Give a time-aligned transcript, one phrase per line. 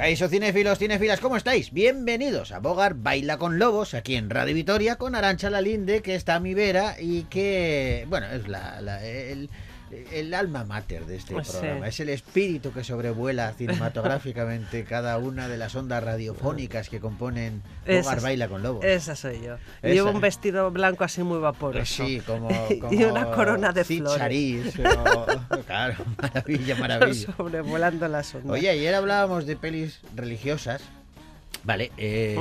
[0.00, 1.72] Caíso cinéfilos, cinéfilas, ¿cómo estáis?
[1.74, 6.36] Bienvenidos a Bogar Baila con Lobos, aquí en Radio Vitoria, con Arancha Lalinde, que está
[6.36, 9.50] a mi vera y que, bueno, es la, la- el,
[10.12, 11.50] el alma mater de este Sí.
[11.50, 11.88] programa.
[11.88, 18.20] Es el espíritu que sobrevuela cinematográficamente cada una de las ondas radiofónicas que componen Bogar
[18.20, 18.84] Baila con Lobos.
[18.84, 19.54] Esa soy yo.
[19.82, 19.92] Esa.
[19.94, 22.06] Llevo un vestido blanco así muy vaporoso.
[22.06, 22.48] Sí, como,
[22.90, 24.74] Y una corona de flores.
[24.80, 27.32] O- claro, maravilla, maravilla.
[27.36, 28.50] Sobrevolando las ondas.
[28.52, 30.82] Oye, ayer hablábamos de pelis religiosas,
[31.64, 32.36] vale, eh,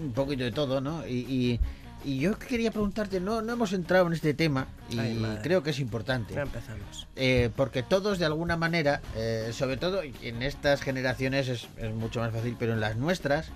[0.00, 1.06] un poquito de todo, ¿no?
[1.06, 1.60] Y, y-
[2.06, 5.70] y yo quería preguntarte, no, no hemos entrado en este tema y Ay, creo que
[5.70, 6.32] es importante.
[6.34, 7.06] Ya empezamos.
[7.16, 12.20] Eh, porque todos de alguna manera, eh, sobre todo en estas generaciones es, es mucho
[12.20, 13.48] más fácil, pero en las nuestras,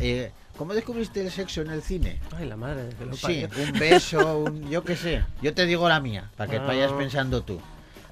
[0.00, 2.18] eh, ¿cómo descubriste el sexo en el cine?
[2.36, 3.64] Ay, la madre que lo Sí, parió.
[3.72, 5.22] un beso, un, yo qué sé.
[5.40, 6.64] Yo te digo la mía, para que Ah.
[6.66, 7.60] vayas pensando tú.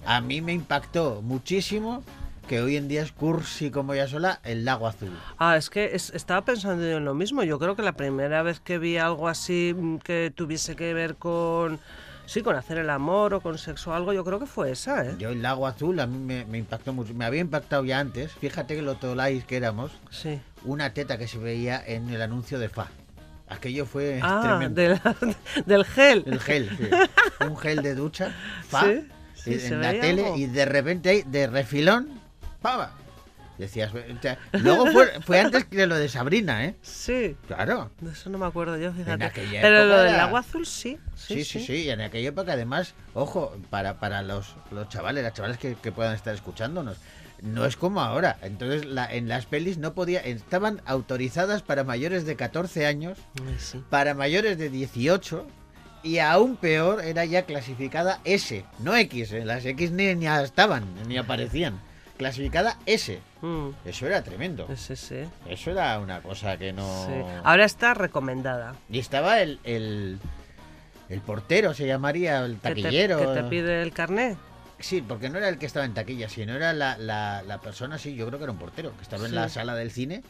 [0.06, 2.02] A mí me impactó muchísimo
[2.50, 5.16] que hoy en día es cursi como ya sola el lago azul.
[5.38, 7.44] Ah, es que es- estaba pensando yo en lo mismo.
[7.44, 11.14] Yo creo que la primera vez que vi algo así mm, que tuviese que ver
[11.14, 11.78] con.
[12.26, 15.04] Sí, con hacer el amor o con sexo o algo, yo creo que fue esa,
[15.06, 15.14] ¿eh?
[15.16, 17.14] Yo el lago azul a mí me, me impactó mucho.
[17.14, 18.32] Me había impactado ya antes.
[18.32, 19.92] Fíjate que lo tolais que éramos.
[20.10, 20.40] Sí.
[20.64, 22.88] Una teta que se veía en el anuncio de Fa.
[23.48, 24.80] Aquello fue Ah, tremendo.
[24.80, 25.00] del,
[25.66, 26.24] del gel.
[26.26, 27.44] El gel, sí.
[27.48, 28.34] Un gel de ducha.
[28.68, 28.86] Fa.
[29.34, 30.36] Sí, sí, en la tele algo.
[30.36, 32.19] y de repente ahí, de refilón,
[32.60, 32.92] ¡pava!
[33.58, 36.76] Decías, o sea, luego fue, fue antes que lo de Sabrina, ¿eh?
[36.80, 37.36] Sí.
[37.46, 37.90] Claro.
[38.00, 39.30] De eso no me acuerdo yo, fíjate.
[39.60, 40.98] Pero lo del agua azul sí.
[41.14, 45.34] Sí, sí, sí, Y en aquella época, además, ojo, para, para los, los chavales, las
[45.34, 46.96] chavales que, que puedan estar escuchándonos,
[47.42, 48.38] no es como ahora.
[48.42, 53.18] Entonces, la, en las pelis no podía, estaban autorizadas para mayores de 14 años,
[53.58, 53.82] sí.
[53.90, 55.46] para mayores de 18
[56.02, 59.44] y aún peor era ya clasificada S, no X, ¿eh?
[59.44, 61.80] las X ni, ni estaban, ni aparecían.
[62.20, 63.18] Clasificada S.
[63.40, 64.68] Mm, Eso era tremendo.
[64.76, 65.22] sí, sí.
[65.48, 67.06] Eso era una cosa que no...
[67.06, 67.12] sí.
[67.44, 68.74] Ahora está recomendada.
[68.90, 70.18] Y estaba el, el,
[71.08, 73.18] el portero, se llamaría, el ¿Que te- taquillero.
[73.34, 74.36] ¿Que te, pide el carnet?
[74.80, 77.96] Sí, porque no era el que estaba en taquilla, sino era la, la, la persona,
[77.96, 80.22] sí, yo creo que era un portero, que estaba en la sala del cine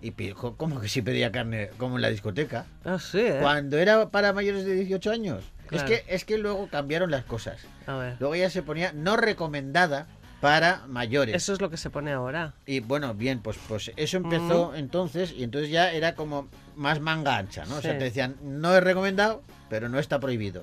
[0.00, 2.64] y como que sí pedía carne, como en la discoteca.
[2.86, 3.38] Ah, sí, ¿eh?
[3.42, 5.44] Cuando era para mayores de 18 años.
[5.68, 5.88] Claro.
[5.88, 7.60] Es, que, es que luego cambiaron las cosas.
[7.86, 8.16] A ver.
[8.18, 10.06] Luego ya se ponía no recomendada
[10.44, 11.34] para mayores.
[11.34, 12.52] Eso es lo que se pone ahora.
[12.66, 17.38] Y bueno, bien, pues, pues eso empezó entonces y entonces ya era como más manga
[17.38, 17.76] ancha, ¿no?
[17.76, 17.98] O sea, Sí.
[17.98, 20.62] te decían, no es recomendado, pero no está prohibido.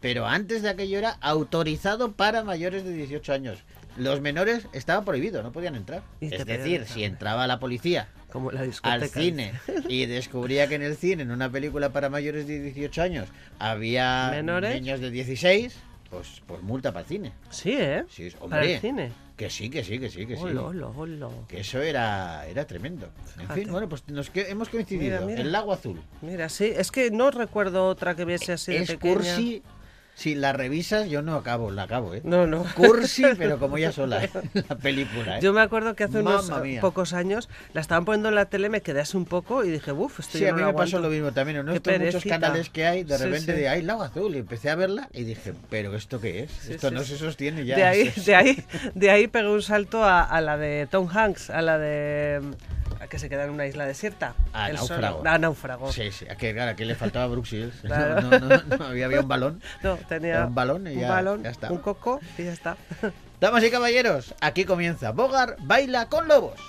[0.00, 3.58] Pero antes de aquello era autorizado para mayores de 18 años.
[3.96, 6.02] Los menores estaba prohibido, no podían entrar.
[6.20, 8.94] Es decir, si entraba la policía Como la discoteca.
[9.04, 9.52] al cine
[9.88, 13.28] y descubría que en el cine, en una película para mayores de 18 años,
[13.60, 14.74] había ¿Menores?
[14.74, 15.76] niños de 16,
[16.10, 17.32] pues, pues multa para el cine.
[17.50, 18.04] Sí, ¿eh?
[18.10, 19.12] Sí, Para hombre, el cine.
[19.36, 20.42] que sí, que sí, que sí, que sí.
[20.42, 20.88] Hola.
[21.48, 23.06] Que eso era, era tremendo.
[23.36, 23.60] En Fíjate.
[23.60, 25.20] fin, bueno, pues nos que- hemos coincidido.
[25.20, 25.40] Mira, mira.
[25.42, 26.00] El lago azul.
[26.20, 29.14] Mira, sí, es que no recuerdo otra que viese así de es pequeña.
[29.14, 29.62] cursi.
[30.20, 32.20] Si la revisas, yo no acabo, la acabo, ¿eh?
[32.24, 32.66] No, no.
[32.76, 34.30] Cursi, pero como ella sola, ¿eh?
[34.68, 35.40] la película, ¿eh?
[35.40, 36.82] Yo me acuerdo que hace unos Mamma mía.
[36.82, 39.92] pocos años la estaban poniendo en la tele, me quedé así un poco y dije,
[39.92, 41.00] uff, esto Sí, a mí me pasó aguanto".
[41.00, 41.56] lo mismo también.
[41.60, 44.34] En estos muchos canales que hay, de repente de ¡ay, Lago Azul!
[44.34, 46.68] Y empecé a verla y dije, ¿pero esto qué es?
[46.68, 47.76] Esto no se sostiene ya.
[47.76, 48.64] De ahí, de ahí,
[48.94, 52.42] de ahí pegué un salto a, a la de Tom Hanks, a la de
[53.00, 54.34] a que se queda en una isla desierta.
[54.52, 55.22] A El sol- Náufrago.
[55.26, 55.92] A náufrago.
[55.92, 57.74] Sí, sí, a que, claro, aquí le faltaba Bruxelles.
[57.82, 58.20] Claro.
[58.20, 59.62] No, no, no, no, había, había un balón.
[59.82, 61.70] No, tenía Era un balón y un ya- balón, ya está.
[61.72, 62.76] un coco y ya está.
[63.40, 66.60] Damas y caballeros, aquí comienza Bogar Baila con Lobos.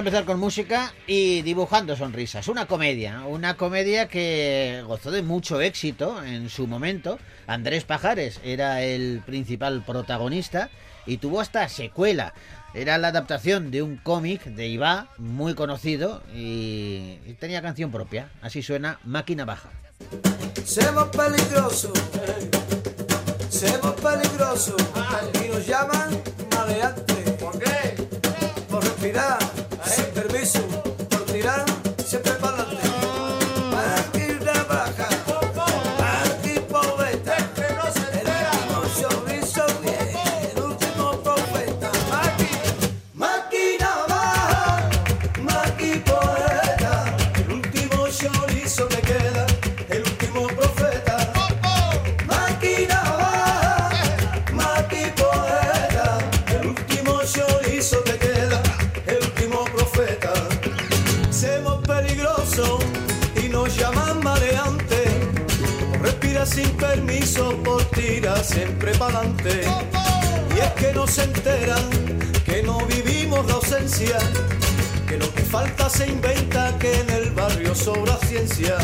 [0.00, 2.48] A empezar con música y dibujando sonrisas.
[2.48, 7.18] Una comedia, una comedia que gozó de mucho éxito en su momento.
[7.46, 10.70] Andrés Pajares era el principal protagonista
[11.04, 12.32] y tuvo hasta secuela.
[12.72, 18.30] Era la adaptación de un cómic de Iba muy conocido y tenía canción propia.
[18.40, 19.68] Así suena Máquina Baja.
[20.64, 21.92] Somos peligrosos,
[23.50, 24.82] somos peligrosos
[25.44, 26.22] y nos llaman
[26.56, 27.32] maleantes.
[27.32, 27.96] ¿Por qué?
[28.70, 29.49] Por respirar
[30.50, 30.79] sin
[68.80, 69.60] siempre.
[70.56, 71.90] Y es que no se enteran
[72.44, 74.18] que no vivimos la ausencia.
[75.06, 78.76] Que lo que falta se inventa, que en el barrio sobra ciencia.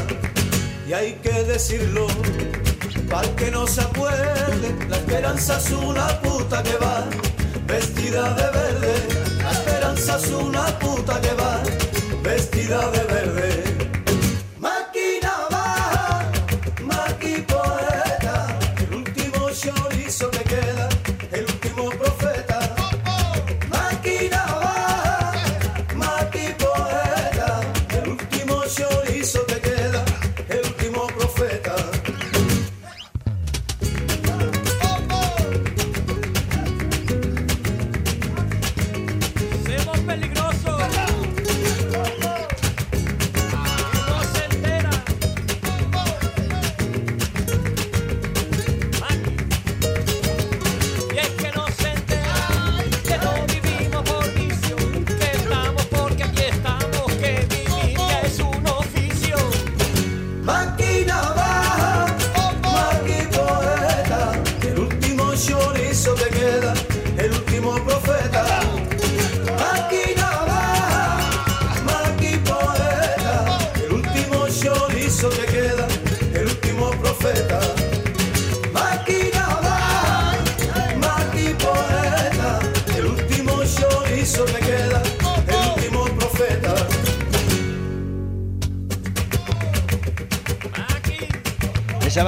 [0.88, 2.06] Y hay que decirlo,
[3.08, 7.04] para que no se acuerde, la esperanza es una puta que va
[7.66, 8.94] vestida de verde.
[9.42, 11.62] La esperanza es una puta que va
[12.22, 13.65] vestida de verde.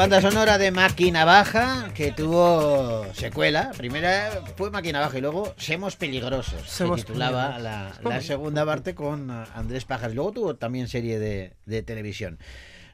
[0.08, 3.72] Banda sonora de Máquina Baja que tuvo secuela.
[3.76, 6.62] Primera fue Máquina Baja y luego Semos Peligrosos.
[6.66, 8.04] Semos se titulaba Peligrosos.
[8.04, 10.14] la, la segunda parte con Andrés Pajas.
[10.14, 12.38] Luego tuvo también serie de, de televisión.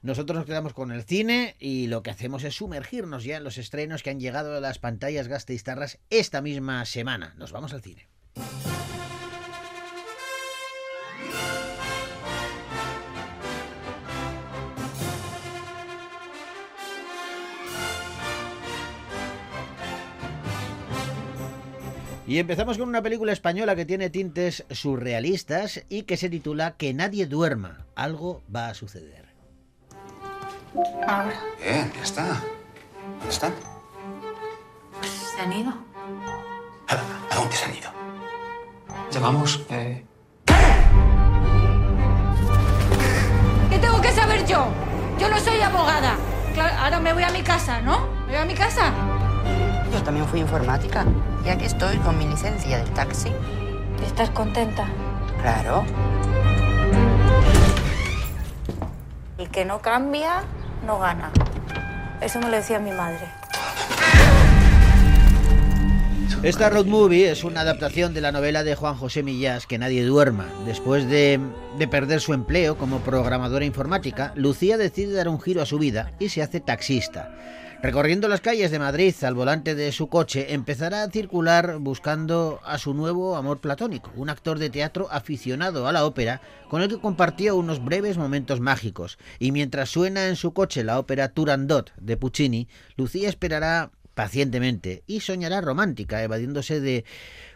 [0.03, 3.59] Nosotros nos quedamos con el cine y lo que hacemos es sumergirnos ya en los
[3.59, 7.35] estrenos que han llegado a las pantallas gasteiztarras esta misma semana.
[7.39, 8.09] Nos vamos al cine.
[22.27, 26.95] Y empezamos con una película española que tiene tintes surrealistas y que se titula Que
[26.95, 29.25] nadie duerma, algo va a suceder.
[31.07, 32.25] Ahora, Bien, ya está.
[33.19, 33.53] ¿Dónde están?
[35.03, 35.71] se han ido.
[36.89, 36.95] ¿A,
[37.35, 37.91] a dónde se han ido?
[39.11, 39.61] Llamamos.
[39.71, 40.03] Eh,
[43.71, 44.67] ¿Qué tengo que saber yo?
[45.19, 46.17] Yo no soy abogada.
[46.55, 48.07] Claro, ahora me voy a mi casa, ¿no?
[48.27, 48.93] Me voy a mi casa.
[49.93, 51.05] Yo también fui informática.
[51.45, 53.31] Y aquí estoy con mi licencia del taxi.
[54.07, 54.89] ¿Estás contenta?
[55.43, 55.85] Claro.
[59.37, 60.43] El que no cambia,
[60.87, 61.31] no gana.
[62.23, 63.29] Eso me lo decía mi madre.
[66.43, 70.05] Esta road movie es una adaptación de la novela de Juan José Millás, Que nadie
[70.05, 70.47] duerma.
[70.65, 71.41] Después de,
[71.79, 76.13] de perder su empleo como programadora informática, Lucía decide dar un giro a su vida
[76.19, 77.31] y se hace taxista.
[77.83, 82.79] Recorriendo las calles de Madrid al volante de su coche, empezará a circular buscando a
[82.79, 86.41] su nuevo amor platónico, un actor de teatro aficionado a la ópera
[86.71, 89.19] con el que compartió unos breves momentos mágicos.
[89.39, 95.21] Y mientras suena en su coche la ópera Turandot de Puccini, Lucía esperará pacientemente y
[95.21, 97.05] soñará romántica, evadiéndose de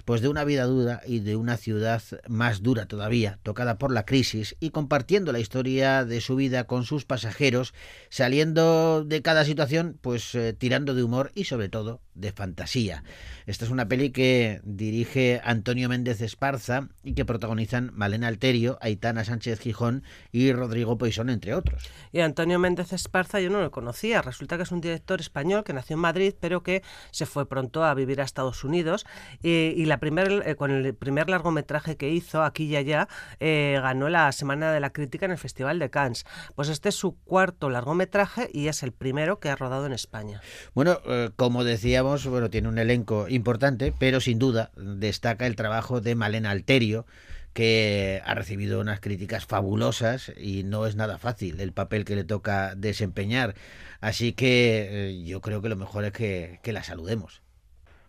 [0.09, 4.07] pues de una vida dura y de una ciudad más dura todavía, tocada por la
[4.07, 7.75] crisis y compartiendo la historia de su vida con sus pasajeros,
[8.09, 13.05] saliendo de cada situación, pues eh, tirando de humor y sobre todo de fantasía.
[13.47, 19.25] Esta es una peli que dirige Antonio Méndez Esparza y que protagonizan Malena Alterio, Aitana
[19.25, 21.89] Sánchez Gijón y Rodrigo Poisón, entre otros.
[22.13, 24.23] Y Antonio Méndez Esparza yo no lo conocía.
[24.23, 27.85] Resulta que es un director español que nació en Madrid, pero que se fue pronto
[27.85, 29.07] a vivir a Estados Unidos.
[29.43, 33.09] Y, y la eh, con el primer largometraje que hizo, aquí y allá,
[33.41, 36.25] eh, ganó la Semana de la Crítica en el Festival de Cannes.
[36.55, 40.41] Pues este es su cuarto largometraje y es el primero que ha rodado en España.
[40.75, 46.01] Bueno, eh, como decíamos, bueno, tiene un elenco importante, pero sin duda destaca el trabajo
[46.01, 47.07] de Malena Alterio,
[47.53, 52.25] que ha recibido unas críticas fabulosas y no es nada fácil el papel que le
[52.25, 53.55] toca desempeñar.
[54.01, 57.43] Así que yo creo que lo mejor es que, que la saludemos.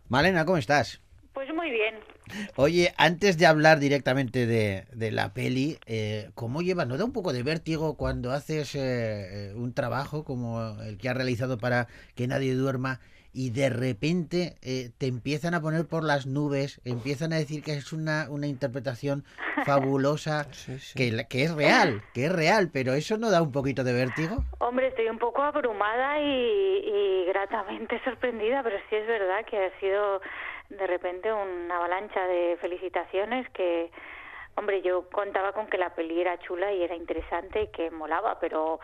[0.08, 1.02] Malena, ¿cómo estás?
[1.40, 1.96] Pues muy bien.
[2.58, 6.86] Oye, antes de hablar directamente de, de la peli, eh, ¿cómo llevas?
[6.86, 11.08] ¿No da un poco de vértigo cuando haces eh, eh, un trabajo como el que
[11.08, 13.00] has realizado para que nadie duerma
[13.32, 17.72] y de repente eh, te empiezan a poner por las nubes, empiezan a decir que
[17.72, 19.24] es una, una interpretación
[19.66, 20.46] fabulosa,
[20.98, 23.94] Que, la- que es real, que es real, pero eso no da un poquito de
[23.94, 24.44] vértigo?
[24.60, 29.80] Hombre, estoy un poco abrumada y, y gratamente sorprendida, pero sí es verdad que ha
[29.80, 30.20] sido
[30.70, 33.92] de repente una avalancha de felicitaciones que,
[34.56, 38.40] hombre, yo contaba con que la peli era chula y era interesante y que molaba,
[38.40, 38.80] pero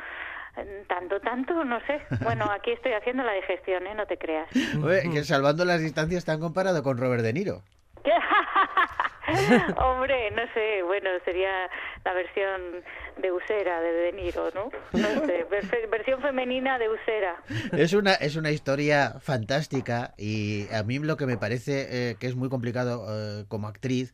[0.58, 2.02] eh, tanto, tanto, no sé.
[2.24, 3.96] Bueno, aquí estoy haciendo la digestión, ¿eh?
[3.96, 4.50] No te creas.
[4.84, 7.62] Oye, que salvando las distancias te han comparado con Robert De Niro.
[9.78, 11.70] Hombre, no sé, bueno, sería
[12.04, 12.84] la versión
[13.22, 14.66] de Usera de De Niro, ¿no?
[14.94, 17.36] No sé, vers- versión femenina de Usera.
[17.78, 22.28] Es una, es una historia fantástica y a mí lo que me parece eh, que
[22.28, 24.14] es muy complicado eh, como actriz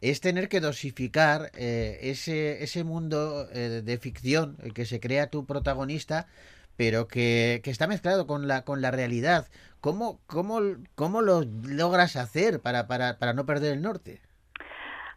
[0.00, 5.28] es tener que dosificar eh, ese, ese mundo eh, de ficción eh, que se crea
[5.28, 6.26] tu protagonista,
[6.76, 9.48] pero que, que está mezclado con la, con la realidad.
[9.80, 10.60] ¿Cómo, cómo,
[10.94, 14.20] cómo lo logras hacer para, para, para no perder el norte?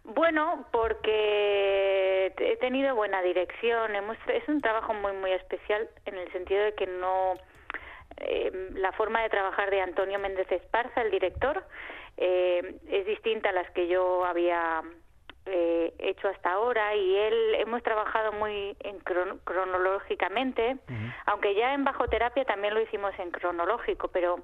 [0.03, 3.95] Bueno, porque he tenido buena dirección.
[3.95, 7.35] Hemos, es un trabajo muy, muy especial en el sentido de que no.
[8.17, 11.63] eh, la forma de trabajar de Antonio Méndez Esparza, el director,
[12.17, 14.81] eh, es distinta a las que yo había
[15.45, 20.77] eh, hecho hasta ahora y él hemos trabajado muy en cron- cronológicamente,
[21.25, 24.39] aunque ya en bajo terapia también lo hicimos en cronológico, pero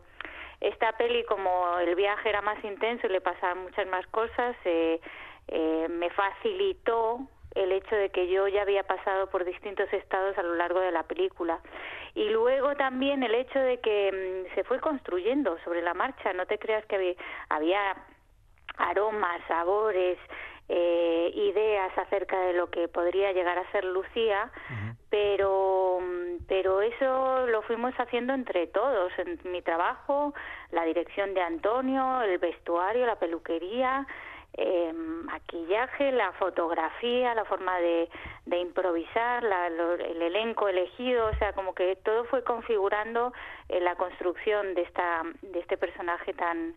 [0.62, 5.00] esta peli como el viaje era más intenso y le pasaban muchas más cosas, eh,
[5.48, 10.44] eh, me facilitó el hecho de que yo ya había pasado por distintos estados a
[10.44, 11.60] lo largo de la película.
[12.14, 16.46] Y luego también el hecho de que mm, se fue construyendo sobre la marcha, no
[16.46, 17.16] te creas que había,
[17.50, 17.96] había
[18.78, 20.18] aromas, sabores,
[20.70, 24.52] eh, ideas acerca de lo que podría llegar a ser Lucía,
[25.10, 30.34] pero mm, pero eso lo fuimos haciendo entre todos, en mi trabajo,
[30.72, 34.08] la dirección de Antonio, el vestuario, la peluquería,
[34.58, 38.10] eh, maquillaje, la fotografía, la forma de,
[38.46, 43.34] de improvisar, la- lo- el elenco elegido, o sea, como que todo fue configurando
[43.70, 46.76] eh, la construcción de esta de este personaje tan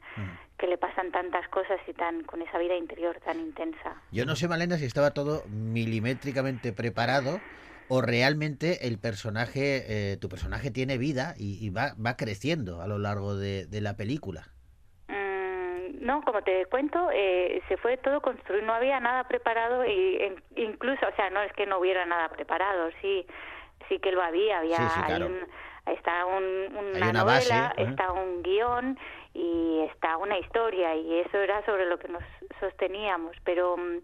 [0.59, 3.95] que le pasan tantas cosas y tan con esa vida interior tan intensa.
[4.13, 7.41] Yo no sé, Malena, si estaba todo milimétricamente preparado
[7.89, 12.87] o realmente el personaje, eh, tu personaje tiene vida y, y va, va creciendo a
[12.87, 14.49] lo largo de, de la película.
[16.01, 20.43] No, como te cuento, eh, se fue todo construido, no había nada preparado y en-
[20.57, 23.27] incluso, o sea, no es que no hubiera nada preparado, sí,
[23.89, 25.27] sí que lo había, había Sí, sí, hay claro.
[25.27, 25.47] un-
[25.93, 28.99] está un- una, Hay una novela, base, está un guion
[29.35, 32.23] y está una historia y eso era sobre lo que nos
[32.61, 33.99] sosteníamos, pero mm,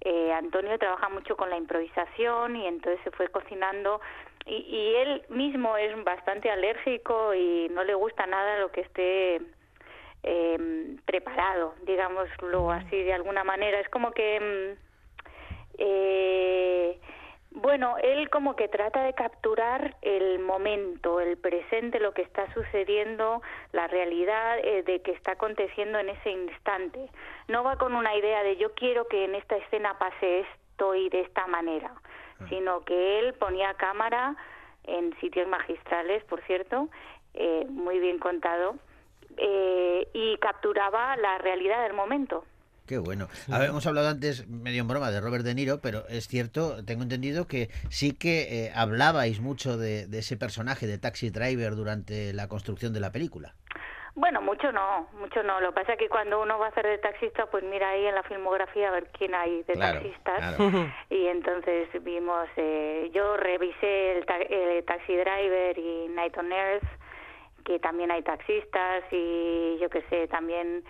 [0.00, 4.00] eh, Antonio trabaja mucho con la improvisación y entonces se fue cocinando
[4.46, 9.40] y, y él mismo es bastante alérgico y no le gusta nada lo que esté
[10.26, 13.80] eh, preparado, digámoslo así de alguna manera.
[13.80, 14.82] Es como que, mm,
[15.78, 17.00] eh,
[17.52, 23.40] bueno, él como que trata de capturar el momento, el presente, lo que está sucediendo,
[23.72, 27.08] la realidad eh, de que está aconteciendo en ese instante.
[27.48, 31.08] No va con una idea de yo quiero que en esta escena pase esto y
[31.08, 31.94] de esta manera,
[32.50, 34.36] sino que él ponía cámara
[34.84, 36.88] en sitios magistrales, por cierto,
[37.34, 38.76] eh, muy bien contado,
[39.36, 42.44] eh, y capturaba la realidad del momento.
[42.86, 43.26] Qué bueno.
[43.50, 46.84] A ver, hemos hablado antes, medio en broma, de Robert De Niro, pero es cierto,
[46.84, 51.74] tengo entendido que sí que eh, hablabais mucho de, de ese personaje de Taxi Driver
[51.74, 53.54] durante la construcción de la película.
[54.14, 55.60] Bueno, mucho no, mucho no.
[55.60, 58.06] Lo que pasa es que cuando uno va a hacer de taxista, pues mira ahí
[58.06, 60.38] en la filmografía a ver quién hay de Claro, taxistas.
[60.56, 60.86] claro.
[61.10, 66.84] Y entonces vimos, eh, yo revisé el, ta- el Taxi Driver y Night on Earth,
[67.66, 70.84] que también hay taxistas y yo qué sé, también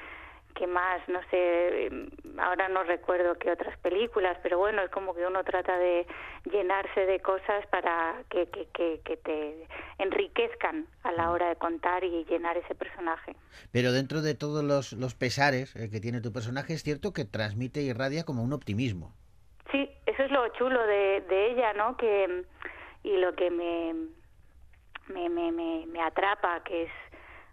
[0.54, 5.14] qué más, no sé, eh, ahora no recuerdo qué otras películas, pero bueno, es como
[5.14, 6.06] que uno trata de
[6.50, 9.66] llenarse de cosas para que, que, que, que te
[9.98, 13.36] enriquezcan a la hora de contar y llenar ese personaje.
[13.72, 17.24] Pero dentro de todos los, los pesares eh, que tiene tu personaje, es cierto que
[17.24, 19.12] transmite y irradia como un optimismo.
[19.72, 21.96] Sí, eso es lo chulo de, de ella, ¿no?
[21.96, 22.44] Que
[23.02, 23.94] y lo que me
[25.08, 26.90] me, me, me, me atrapa, que es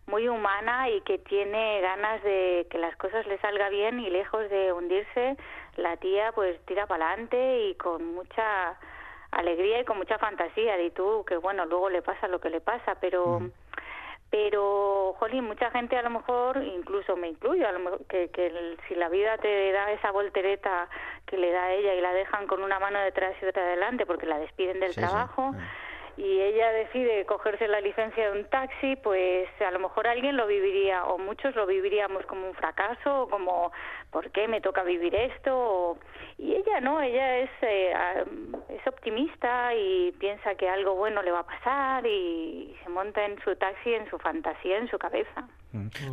[0.05, 4.49] muy humana y que tiene ganas de que las cosas le salga bien y lejos
[4.49, 5.37] de hundirse,
[5.77, 8.77] la tía pues tira para adelante y con mucha
[9.31, 10.79] alegría y con mucha fantasía.
[10.81, 13.39] Y tú, que bueno, luego le pasa lo que le pasa, pero
[14.29, 18.47] pero jolín mucha gente a lo mejor incluso me incluyo a lo mejor, que, que
[18.47, 20.89] el- si la vida te da esa voltereta
[21.27, 24.07] que le da a ella y la dejan con una mano detrás y otra delante
[24.07, 25.01] porque la despiden del Sí, sí.
[25.01, 25.53] trabajo.
[26.15, 30.45] Y ella decide cogerse la licencia de un taxi pues a lo mejor alguien lo
[30.45, 33.71] viviría o muchos lo viviríamos como un fracaso o como
[34.11, 35.51] ¿por qué me toca vivir esto?
[35.55, 35.97] O-
[36.37, 37.93] y ella no ella es eh,
[38.69, 43.41] es optimista y piensa que algo bueno le va a pasar y se monta en
[43.43, 45.47] su taxi en su fantasía en su cabeza.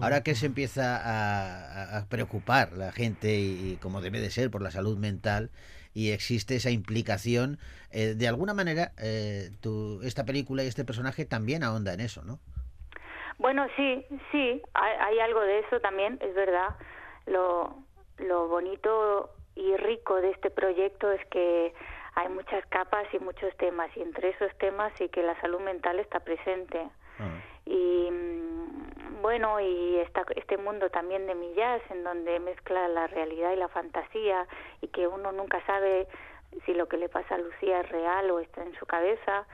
[0.01, 4.31] Ahora que se empieza a, a- a preocupar la gente y, y como debe de
[4.31, 5.51] ser por la salud mental
[6.01, 7.59] y existe esa implicación,
[7.91, 12.23] eh, de alguna manera eh, tu- esta película y este personaje también ahonda en eso,
[12.25, 12.39] ¿no?
[13.39, 16.71] Bueno, sí, sí, hay, hay algo de eso también, es verdad.
[17.27, 17.75] Lo,
[18.19, 21.73] lo bonito y rico de este proyecto es que
[22.15, 25.99] hay muchas capas y muchos temas, y entre esos temas sí que la salud mental
[26.01, 26.81] está presente.
[27.19, 27.41] Ah.
[27.67, 28.40] Y mm,
[29.21, 34.47] bueno, y este mundo también de millas, en donde mezcla la realidad y la fantasía,
[34.81, 36.09] y que uno nunca sabe
[36.65, 39.47] si lo que le pasa a Lucía es real o está en su cabeza,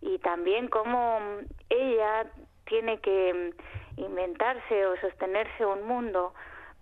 [0.00, 1.20] y también cómo
[1.68, 2.26] ella
[2.64, 3.54] tiene que
[3.96, 6.34] inventarse o sostenerse un mundo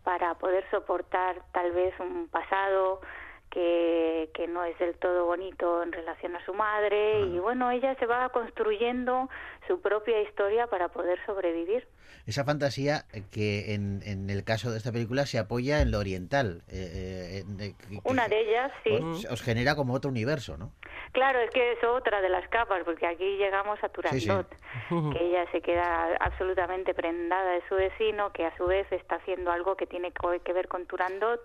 [0.05, 3.01] para poder soportar tal vez un pasado
[3.51, 7.95] que, que no es del todo bonito en relación a su madre y bueno, ella
[7.99, 9.29] se va construyendo
[9.67, 11.87] su propia historia para poder sobrevivir.
[12.27, 15.99] Esa fantasía eh, que en, en el caso de esta película se apoya en lo
[15.99, 16.63] oriental.
[16.69, 18.91] eh, eh, que- que Una de ellas, sí.
[18.93, 20.73] Os, os genera como otro universo, ¿no?
[21.13, 24.27] Claro, es que es otra de las capas, porque aquí llegamos a Sí, sí.
[24.29, 24.49] Turandot,
[25.19, 29.51] que ella se queda absolutamente prendada de su vecino, que a su vez está haciendo
[29.51, 30.13] algo que tiene
[30.45, 31.41] que ver con Turandot,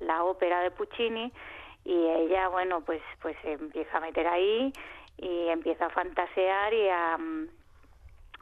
[0.00, 1.32] la ópera de Puccini,
[1.84, 4.72] y ella, bueno, pues, pues se empieza a meter ahí
[5.18, 7.48] y empieza a fantasear y a, mm,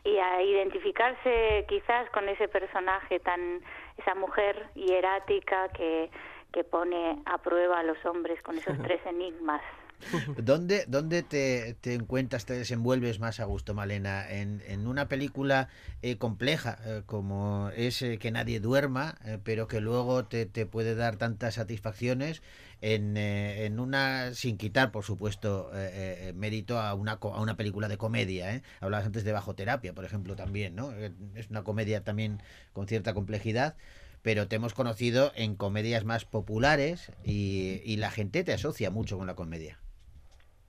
[0.05, 3.63] y a identificarse quizás con ese personaje tan,
[3.99, 6.11] esa mujer hierática que,
[6.53, 9.63] que pone a prueba a los hombres con esos tres enigmas.
[10.37, 14.29] ¿Dónde, dónde te, te encuentras, te desenvuelves más a gusto, Malena?
[14.31, 15.69] ¿En, en una película
[16.03, 20.67] eh, compleja eh, como es eh, Que nadie duerma, eh, pero que luego te, te
[20.67, 22.43] puede dar tantas satisfacciones?
[22.81, 25.71] En, eh, en una, sin quitar, por supuesto,
[26.35, 28.61] mérito a una, a una película de comedia.
[28.81, 30.93] Hablabas antes de Bajo Terapia, por ejemplo, también, ¿no?
[31.37, 33.77] Es una comedia también con cierta complejidad
[34.23, 39.19] pero te hemos conocido en comedias más populares y, y la gente te asocia mucho
[39.19, 39.82] con la comedia.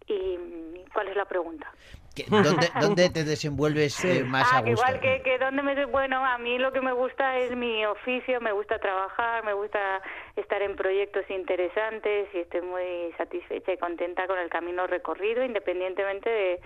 [0.07, 1.67] ¿Y mm, cuál es la pregunta?
[2.15, 4.71] ¿Qué- ¿Dónde, dónde te desenvuelves eh, más ah, a gusto?
[4.71, 5.85] igual que, que donde me...
[5.85, 10.01] Bueno, a mí lo que me gusta es mi oficio, me gusta trabajar, me gusta
[10.35, 16.29] estar en proyectos interesantes y estoy muy satisfecha y contenta con el camino recorrido, independientemente
[16.29, 16.61] de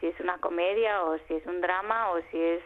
[0.00, 2.62] si es una comedia o si es un drama o si es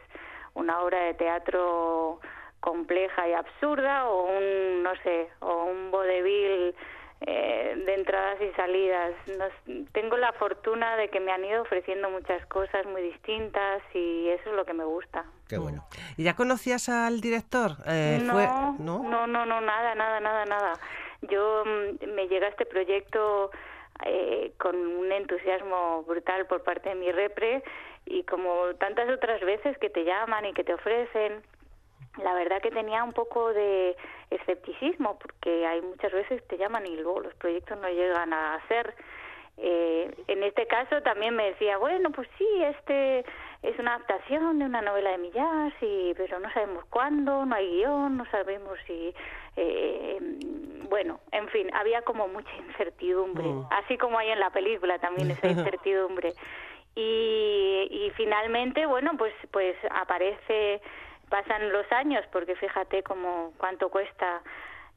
[0.54, 2.20] una obra de teatro
[2.60, 6.74] compleja y absurda o un, no sé, o un vodevil
[7.20, 9.12] eh, de entradas y salidas.
[9.38, 14.28] Nos- tengo la fortuna de que me han ido ofreciendo muchas cosas muy distintas y
[14.28, 15.24] eso es lo que me gusta.
[15.48, 15.84] Qué bueno.
[16.16, 17.72] ¿Y ya conocías al director?
[17.86, 20.72] Eh, no, fue- no, no, no, nada, nada, nada, nada.
[21.22, 23.50] Yo mm, me llega este proyecto
[24.06, 27.64] eh, con un entusiasmo brutal por parte de mi repre
[28.06, 31.42] y como tantas otras veces que te llaman y que te ofrecen,
[32.22, 33.96] la verdad que tenía un poco de
[34.30, 38.94] escepticismo porque hay muchas veces te llaman y luego los proyectos no llegan a hacer.
[39.60, 43.24] Eh, en este caso también me decía, bueno, pues sí, este
[43.62, 47.68] es una adaptación de una novela de Millás, y, pero no sabemos cuándo, no hay
[47.68, 49.12] guion, no sabemos si...
[49.56, 50.18] eh,
[50.88, 55.48] bueno, en fin, había como mucha incertidumbre, así como hay en la película también esa
[55.50, 56.32] incertidumbre.
[56.94, 60.80] Y, y finalmente, bueno, pues, pues aparece
[61.28, 64.42] pasan los años, porque fíjate cómo cuánto cuesta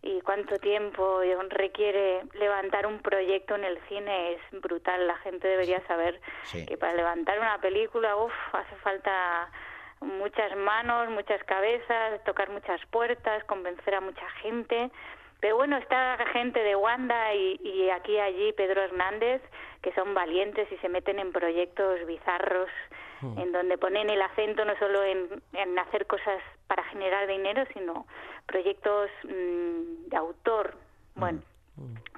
[0.03, 5.05] y cuánto tiempo requiere levantar un proyecto en el cine es brutal.
[5.07, 6.65] La gente debería saber Sí.
[6.65, 9.49] que para levantar una película, uff, hace falta
[9.99, 14.89] muchas manos, muchas cabezas, tocar muchas puertas, convencer a mucha gente.
[15.39, 19.41] Pero bueno, está gente de Wanda y, y aquí y allí Pedro Hernández,
[19.83, 22.69] que son valientes y se meten en proyectos bizarros,
[23.37, 28.07] en donde ponen el acento no solo en, en hacer cosas para generar dinero, sino
[28.45, 30.75] proyectos mm, de autor.
[31.15, 31.41] Bueno,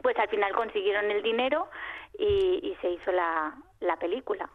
[0.01, 1.67] pues al final consiguieron el dinero
[2.17, 4.49] y, y se hizo la, la película.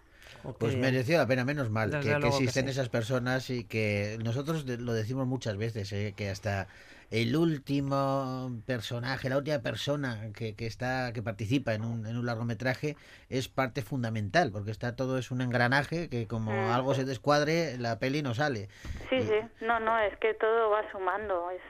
[0.59, 2.71] Pues mereció la pena, menos mal, Desde que, que luego que existen sí.
[2.71, 6.15] esas personas y que nosotros lo decimos muchas veces, ¿eh?
[6.17, 6.69] que hasta
[7.11, 12.27] el último personaje, la última persona que, que está que participa en un, en un
[12.27, 12.97] largometraje
[13.31, 16.71] es parte fundamental, porque está todo es un engranaje que como Mm.
[16.71, 18.69] algo se descuadre, la peli no sale.
[19.09, 21.51] Sí, Y- sí, no, no, es que todo va sumando.
[21.51, 21.63] Es,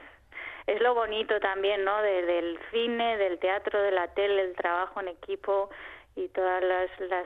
[0.67, 2.01] es lo bonito también, ¿no?
[2.01, 5.69] De- del cine, del teatro, de la tele, el trabajo en equipo
[6.15, 7.25] y todas las, las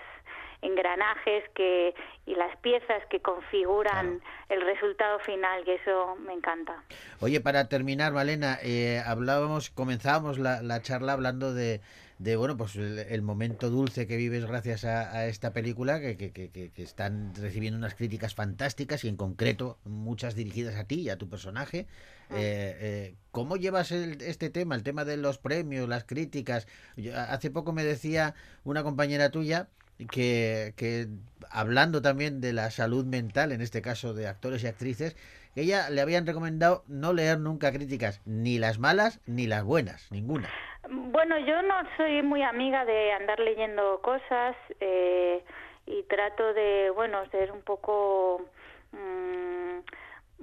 [0.64, 1.94] engranajes que
[2.26, 6.84] y las piezas que configuran el resultado final, y eso me encanta.
[7.20, 11.82] Oye, para terminar, Malena, eh, hablábamos, comenzábamos la, la charla hablando de,
[12.20, 16.16] de bueno, pues el, el momento dulce que vives gracias a, a esta película, que,
[16.16, 20.86] que, que- que- que están recibiendo unas críticas fantásticas y en concreto muchas dirigidas a
[20.86, 21.88] ti y a tu personaje.
[22.30, 26.68] Eh, eh, ¿Cómo llevas el- este tema, el tema de los premios, las críticas?
[26.96, 29.68] Yo- hace poco me decía una compañera tuya
[30.12, 31.08] que, que
[31.50, 35.16] hablando también de la salud mental, en este caso de actores y actrices,
[35.54, 40.12] que ella le habían recomendado no leer nunca críticas, ni las malas ni las buenas,
[40.12, 40.50] ninguna.
[40.90, 45.44] Bueno, yo no soy muy amiga de andar leyendo cosas eh,
[45.86, 48.46] y trato de, bueno, ser un poco,
[48.92, 49.80] mm,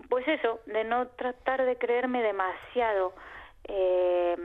[0.09, 3.13] pues eso, de no tratar de creerme demasiado,
[3.65, 4.37] eh,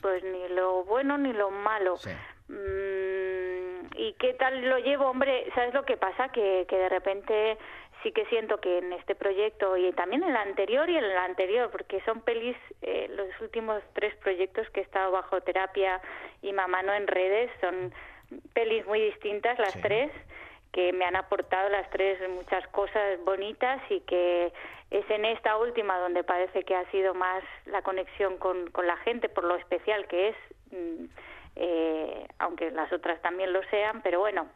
[0.00, 1.96] pues ni lo bueno ni lo malo.
[1.96, 2.10] Sí.
[2.48, 5.06] Mm, ¿Y qué tal lo llevo?
[5.06, 6.28] Hombre, ¿sabes lo que pasa?
[6.30, 7.58] Que, que de repente
[8.02, 11.16] sí que siento que en este proyecto y también en el anterior y en el
[11.18, 16.00] anterior, porque son pelis, eh, los últimos tres proyectos que he estado bajo terapia
[16.42, 17.92] y mamá no en redes, son
[18.54, 19.80] pelis muy distintas las Sí.
[19.82, 20.12] tres
[20.72, 24.52] que me han aportado las tres muchas cosas bonitas y que
[24.90, 28.96] es en esta última donde parece que ha sido más la conexión con, con la
[28.98, 30.36] gente por lo especial que es,
[30.70, 31.04] mm,
[31.58, 34.48] eh, aunque las otras también lo sean, pero bueno,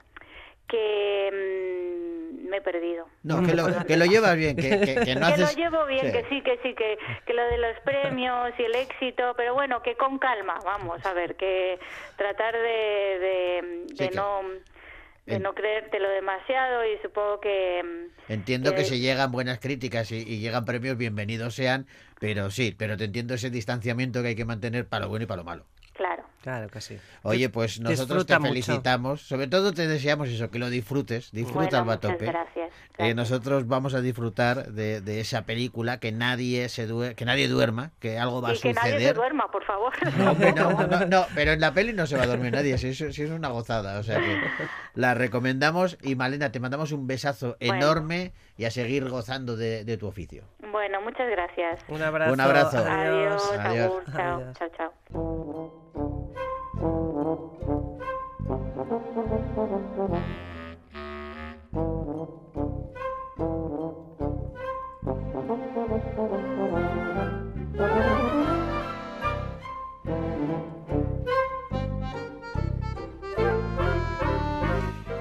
[0.68, 3.08] que mm, me he perdido.
[3.22, 5.56] No, que lo, que lo llevas bien, que, que- que no que lo haces...
[5.56, 6.12] llevo bien, Sí.
[6.12, 9.82] que sí, que sí, que, que lo de los premios y el éxito, pero bueno,
[9.82, 11.78] que con calma, vamos a ver, que
[12.16, 14.42] tratar de, de, que- no
[15.24, 17.82] de no creértelo demasiado y supongo que
[18.28, 21.86] mm, Entiendo que Eh, si llegan buenas críticas y, y llegan premios, bienvenidos sean,
[22.18, 25.26] pero sí, pero te entiendo ese distanciamiento que hay que mantener para lo bueno y
[25.26, 25.64] para lo malo.
[26.42, 26.68] Claro.
[26.68, 26.98] Que sí.
[27.22, 28.50] Oye, pues nosotros Disfruta te mucho.
[28.50, 32.26] felicitamos, sobre todo te deseamos eso, que lo disfrutes, disfruta Bueno, al muchas tope.
[32.26, 32.70] gracias.
[32.72, 33.16] Eh, gracias.
[33.16, 37.92] nosotros vamos a disfrutar de, de esa película, que nadie se due- que nadie duerma,
[38.00, 39.16] que algo va a y que nadie se suceder.
[39.16, 39.92] duerma, por favor.
[40.18, 42.76] No, hombre, no, no, no, pero en la peli no se va a dormir nadie,
[42.78, 44.36] si es, si es una gozada, o sea que
[44.94, 47.74] la recomendamos y Malena, te mandamos un besazo Bueno.
[47.76, 50.44] enorme y a seguir gozando de, de tu oficio.
[50.70, 51.80] Bueno, muchas gracias.
[51.88, 52.32] Un abrazo.
[52.32, 52.78] Un abrazo.
[52.78, 53.86] Adiós, Adiós.
[53.86, 54.58] agur, chao, Adiós.
[54.58, 56.11] chao, chao.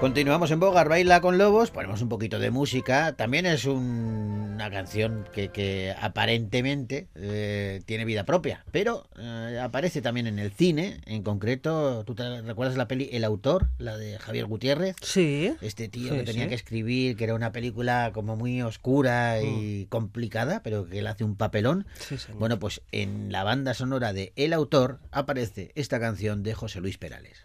[0.00, 3.14] Continuamos en Bogar Baila con Lobos, ponemos un poquito de música.
[3.16, 10.00] También es un- una canción que, que aparentemente eh, tiene vida propia, pero eh, aparece
[10.02, 11.00] también en el cine.
[11.06, 14.94] En concreto, ¿tú te recuerdas la peli El Autor, la de Javier Gutiérrez?
[15.02, 15.52] Sí.
[15.60, 16.48] Este tío Sí, que tenía sí.
[16.50, 21.24] que escribir, que era una película como muy oscura y complicada, pero que él hace
[21.24, 21.86] un papelón.
[21.98, 22.16] Sí.
[22.38, 26.98] Bueno, pues en la banda sonora de El Autor aparece esta canción de José Luis
[26.98, 27.44] Perales.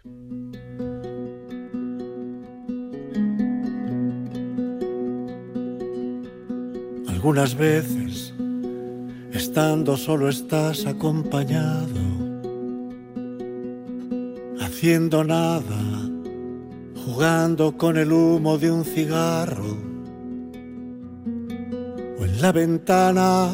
[7.18, 8.32] Algunas veces,
[9.32, 12.00] estando solo estás acompañado,
[14.60, 15.82] haciendo nada,
[17.04, 19.76] jugando con el humo de un cigarro,
[22.20, 23.50] o en la ventana,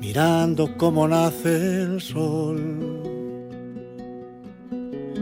[0.00, 3.02] mirando cómo nace el sol.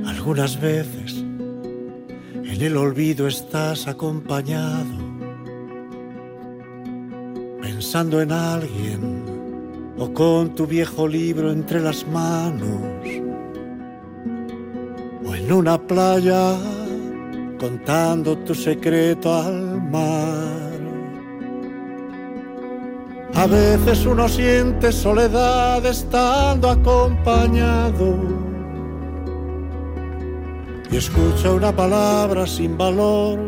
[0.05, 1.25] Algunas veces,
[2.45, 5.02] en el olvido estás acompañado
[7.93, 12.81] pensando en alguien o con tu viejo libro entre las manos
[15.27, 16.57] o en una playa
[17.61, 20.81] contando tu secreto al mar.
[23.35, 28.17] A veces uno siente soledad estando acompañado
[30.91, 33.39] y escucha una palabra sin valor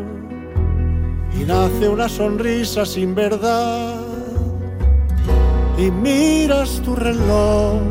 [1.33, 3.94] y nace una sonrisa sin verdad
[5.77, 7.81] y miras tu reloj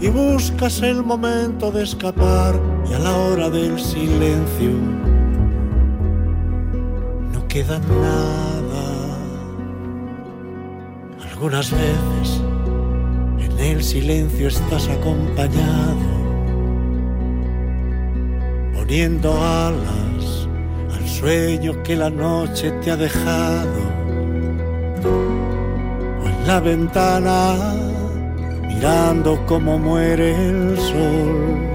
[0.00, 2.54] y buscas el momento de escapar
[2.90, 4.70] y a la hora del silencio
[7.32, 8.42] no queda nada.
[11.30, 12.42] Algunas veces
[13.38, 15.96] en el silencio estás acompañado,
[18.74, 20.48] poniendo alas
[20.94, 23.92] al sueño que la noche te ha dejado.
[26.46, 27.56] La ventana
[28.66, 31.72] mirando cómo muere el sol.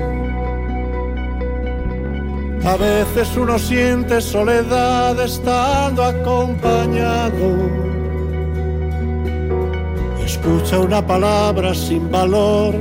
[2.65, 7.47] A veces uno siente soledad estando acompañado.
[10.25, 12.75] Escucha una palabra sin valor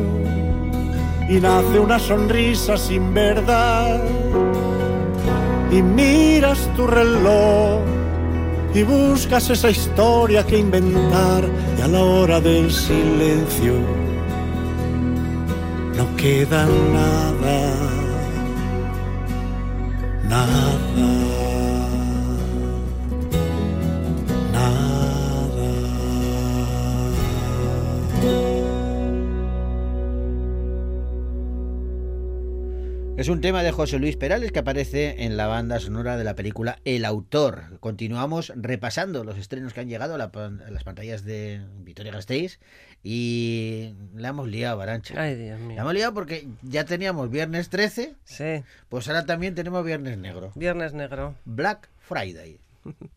[1.28, 4.00] y nace una sonrisa sin verdad.
[5.70, 7.80] Y miras tu reloj
[8.76, 13.72] y buscas esa historia que inventar y a la hora del silencio
[15.96, 17.72] no queda nada,
[20.28, 21.25] nada,
[33.16, 36.34] Es un tema de José Luis Perales que aparece en la banda sonora de la
[36.34, 37.78] película El Autor.
[37.80, 40.30] Continuamos repasando los estrenos que han llegado a, la
[40.70, 42.60] las pantallas de Vitoria Gasteiz
[43.02, 45.14] y la hemos liado, Arancha.
[45.18, 45.80] Ay, Dios La mío.
[45.80, 50.52] hemos liado porque ya teníamos viernes 13, Sí, pues ahora también tenemos viernes negro.
[50.54, 51.36] Viernes Negro.
[51.46, 52.60] Black Friday.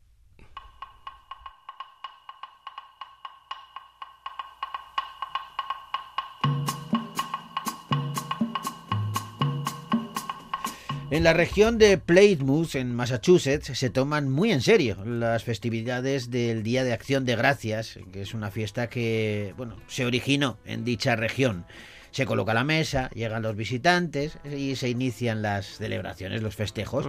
[11.11, 16.61] En la región de Plymouth, en Massachusetts, se toman muy en serio las festividades del
[16.61, 21.15] Día de Acción de Gracias, que es una fiesta que, bueno, se originó en dicha
[21.15, 21.65] región.
[22.11, 27.07] Se coloca la mesa, llegan los visitantes y se inician las celebraciones, los festejos.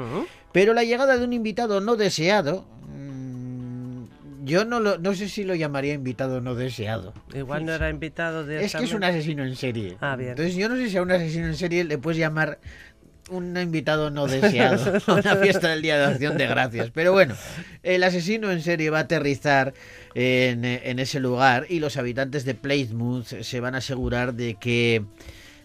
[0.51, 4.05] Pero la llegada de un invitado no deseado, mm,
[4.45, 7.13] yo no, lo, no sé si lo llamaría invitado no deseado.
[7.35, 9.97] Igual no era invitado de Es que es un asesino en serie.
[10.01, 10.31] Ah, bien.
[10.31, 12.59] Entonces yo no sé si a un asesino en serie le puedes llamar
[13.31, 16.91] un invitado no deseado a una fiesta del Día de Acción de Gracias.
[16.93, 17.35] Pero bueno,
[17.83, 19.73] el asesino en serie va a aterrizar
[20.15, 25.05] en, en ese lugar y los habitantes de Plymouth se van a asegurar de que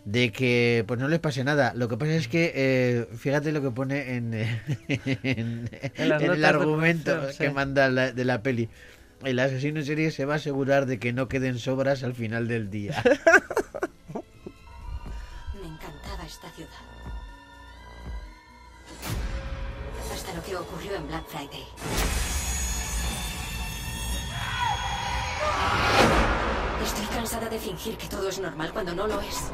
[0.05, 1.73] de que pues no les pase nada.
[1.75, 4.33] Lo que pasa es que eh, fíjate lo que pone en,
[4.87, 7.53] en, En en el argumento que sí.
[7.53, 8.69] manda la- de la peli.
[9.23, 12.47] El asesino en serie se va a asegurar de que no queden sobras al final
[12.47, 13.01] del día.
[14.13, 16.69] Me encantaba esta ciudad.
[20.33, 21.65] Lo que ocurrió en Black Friday.
[26.83, 29.51] Estoy cansada de fingir que todo es normal cuando no lo es.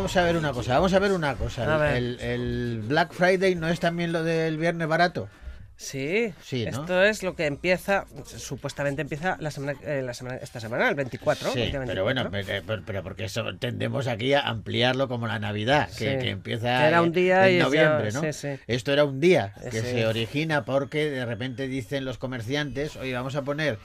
[0.00, 1.76] Vamos a ver una cosa, vamos a ver una cosa.
[1.76, 1.96] Ver.
[1.96, 5.28] El, el Black Friday no es también lo del viernes barato.
[5.76, 6.80] Sí, Sí, ¿no?
[6.80, 10.94] esto es lo que empieza, supuestamente empieza la semana, eh, la semana, esta semana, el
[10.94, 11.52] 24.
[11.52, 12.64] Sí, pero bueno, 24.
[12.66, 16.18] pero, pero- porque eso tendemos aquí a ampliarlo como la Navidad, que, Sí.
[16.18, 18.32] que empieza Que era un día en y ya- noviembre, ¿no?
[18.32, 18.48] sí.
[18.66, 23.34] Esto era un día que se origina porque de repente dicen los comerciantes, oye, vamos
[23.36, 23.78] a poner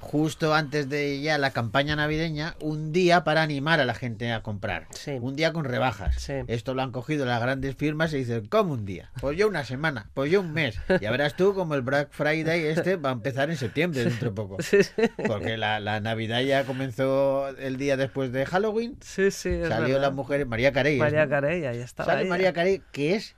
[0.00, 4.42] justo antes de ya la campaña navideña un día para animar a la gente a
[4.42, 4.86] comprar.
[4.90, 5.18] Sí.
[5.20, 6.16] Un día con rebajas.
[6.16, 6.34] Sí.
[6.46, 9.10] Esto lo han cogido las grandes firmas y dicen, ¿cómo un día?
[9.20, 10.78] Pues yo una semana, pues yo un mes.
[11.00, 14.34] Ya verás tú como el Black Friday este va a empezar en septiembre dentro de
[14.34, 14.56] poco.
[14.68, 14.78] Sí.
[15.26, 18.96] Porque la, la Navidad ya comenzó el día después de Halloween.
[19.00, 20.02] Sí, sí, es Salió verdad.
[20.02, 20.94] la mujer María Carey.
[20.94, 21.30] ¿es, María no?
[21.30, 22.06] Carey, ahí estaba.
[22.10, 22.30] Sale ella.
[22.30, 23.34] María Carey, que es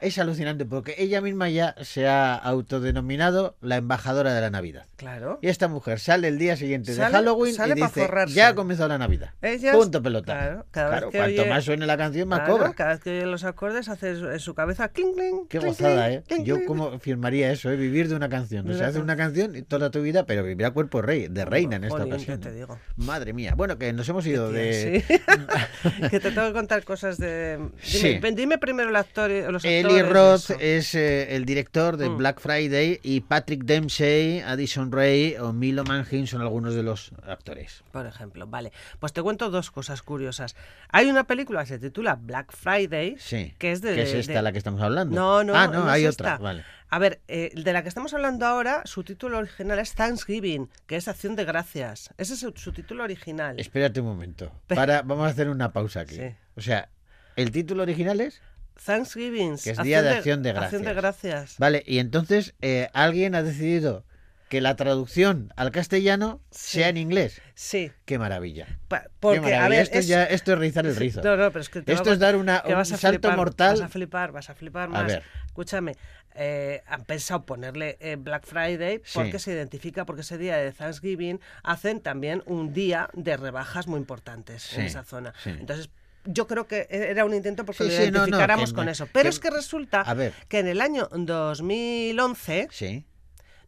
[0.00, 4.86] es alucinante porque ella misma ya se ha autodenominado la embajadora de la Navidad.
[4.96, 5.38] Claro.
[5.42, 8.34] Y esta mujer sale el día siguiente de Halloween sale y dice, forrarse.
[8.34, 9.30] ya ha comenzado la Navidad.
[9.42, 10.34] Ella Punto pelota.
[10.34, 12.72] Claro, cada vez que cuanto oye- más suene la canción, más Claro, cobra.
[12.74, 15.46] Cada vez que oye los acordes hace en su cabeza cling, cling.
[15.48, 16.22] Qué cling, gozada, cling, ¿eh?
[16.28, 17.76] cling, Yo como firmaría eso, ¿eh?
[17.76, 18.68] Vivir de una canción.
[18.70, 21.76] O sea, hace una canción y toda tu vida, pero vivirá cuerpo rey, de reina
[21.76, 22.40] en esta Jolín, ocasión.
[22.40, 22.78] ¿qué te digo?
[22.96, 23.54] Madre mía.
[23.56, 25.02] Bueno, que nos hemos ido de...
[25.06, 25.14] sí.
[26.10, 27.56] que te tengo que contar cosas de...
[27.56, 28.20] Dime, Sí.
[28.34, 29.89] dime primero el actor, los actores.
[29.90, 32.16] Eli Roth es eh, el director de Mm.
[32.16, 37.82] Black Friday y Patrick Dempsey, Addison Ray o Milo Manheim son algunos de los actores.
[37.92, 38.72] Por ejemplo, vale.
[38.98, 40.56] Pues te cuento dos cosas curiosas.
[40.90, 43.54] Hay una película que se titula Black Friday, Sí.
[43.58, 43.94] que es de...
[43.94, 45.14] ¿Qué es esta de- la que estamos hablando?
[45.14, 46.32] No, no, Ah, no, no hay es otra.
[46.32, 46.42] esta.
[46.42, 46.64] Vale.
[46.92, 50.96] A ver, eh, de la que estamos hablando ahora, su título original es Thanksgiving, que
[50.96, 52.10] es Acción de Gracias.
[52.18, 53.60] Ese es su, su título original.
[53.60, 54.50] Espérate un momento.
[54.66, 56.16] Para, vamos a hacer una pausa aquí.
[56.16, 56.34] Sí.
[56.56, 56.88] O sea,
[57.36, 58.42] el título original es...
[58.84, 59.56] Thanksgiving.
[59.58, 61.56] Que es Día de Acción de Acción de Gracias.
[61.58, 64.04] Vale, y entonces eh, alguien ha decidido
[64.48, 67.40] que la traducción al castellano sea en inglés.
[67.54, 67.92] Sí.
[68.04, 68.66] Qué maravilla.
[68.88, 69.64] Pa- Qué porque, maravilla.
[69.64, 71.22] a ver, esto, es ya, esto es rizar el rizo.
[71.22, 73.20] No, no, pero es que te Esto a- es dar una, un vas a salto
[73.28, 73.74] flipar, mortal.
[73.76, 75.06] Vas a flipar, vas a flipar A más.
[75.06, 75.22] ver.
[75.46, 75.94] Escúchame,
[76.34, 79.12] eh, han pensado ponerle eh, Black Friday Sí.
[79.14, 83.98] porque se identifica, porque ese día de Thanksgiving hacen también un día de rebajas muy
[84.00, 85.32] importantes en esa zona.
[85.44, 85.50] sí.
[85.50, 85.90] Entonces,
[86.24, 88.88] yo creo que era un intento porque Sí, lo sí, no, no, identificáramos que con
[88.88, 89.06] eso.
[89.12, 90.04] Pero que- es que resulta
[90.48, 92.68] que en el año 2011...
[92.70, 93.04] Sí.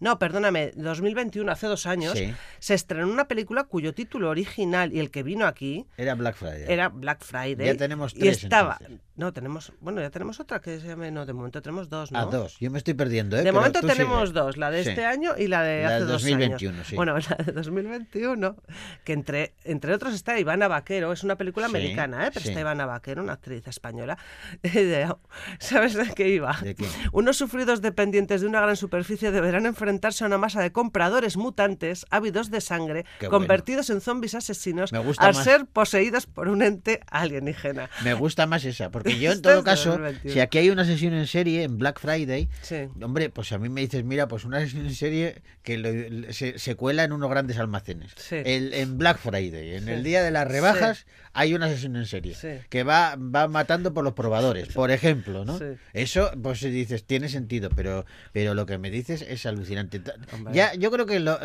[0.01, 2.35] No, perdóname, 2021, hace dos años, Sí.
[2.59, 6.65] se estrenó una película cuyo título original y el que vino aquí Era Black Friday.
[6.67, 7.67] era Black Friday.
[7.67, 8.79] Ya tenemos Y tres, estaba.
[8.81, 9.01] entonces.
[9.15, 9.73] No, tenemos.
[9.81, 11.11] Bueno, ya tenemos otra que se llame.
[11.11, 12.19] No, de momento tenemos dos, ¿no?
[12.19, 12.57] A dos.
[12.61, 13.41] Yo me estoy perdiendo, ¿eh?
[13.41, 14.41] De Pero momento tenemos sigue.
[14.41, 14.89] dos, la de Sí.
[14.91, 16.87] este año y la de La hace dos 2021, años.
[16.89, 16.97] sí.
[16.97, 18.57] Bueno, la de 2021,
[19.05, 22.31] que entre, entre otros está Ivana Vaquero, es una película Sí, americana, ¿eh?
[22.33, 24.17] pero está Ivana Vaquero, una actriz española.
[24.63, 25.15] De-
[25.59, 26.57] ¿Sabes de qué iba?
[26.63, 26.87] ¿De qué?
[27.13, 32.07] Unos sufridos dependientes de una gran superficie deberán enfrentarse a una masa de compradores mutantes,
[32.11, 33.39] ávidos de sangre, Qué bueno.
[33.41, 35.45] convertidos en zombies asesinos, al más.
[35.45, 37.91] ser poseídos por un ente alienígena.
[38.05, 40.33] Me gusta más esa, porque yo en todo caso, 2021.
[40.35, 42.77] si aquí hay una sesión en serie, en Black Friday, Sí.
[43.03, 46.59] hombre, pues a mí me dices, mira, pues una sesión en serie que lo- se,
[46.59, 48.11] se cuela en unos grandes almacenes.
[48.17, 48.37] Sí.
[48.45, 49.91] El- en Black Friday, en Sí.
[49.91, 52.37] el día de las rebajas, hay una sesión en serie
[52.69, 55.59] que va, va matando por los probadores, por ejemplo, ¿no?
[55.93, 60.01] Eso, pues si dices, tiene sentido, pero, pero lo que me dices es alucinante.
[60.33, 60.55] Hombre.
[60.55, 61.39] Ya, yo creo que lo-